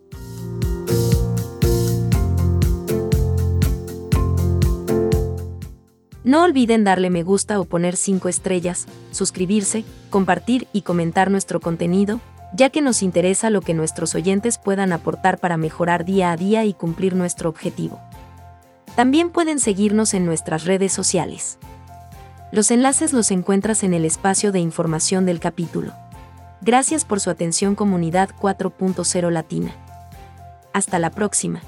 [6.26, 12.20] No olviden darle me gusta o poner 5 estrellas, suscribirse, compartir y comentar nuestro contenido
[12.56, 16.64] ya que nos interesa lo que nuestros oyentes puedan aportar para mejorar día a día
[16.64, 18.00] y cumplir nuestro objetivo.
[18.94, 21.58] También pueden seguirnos en nuestras redes sociales.
[22.52, 25.92] Los enlaces los encuentras en el espacio de información del capítulo.
[26.62, 29.72] Gracias por su atención comunidad 4.0 Latina.
[30.72, 31.60] Hasta la próxima.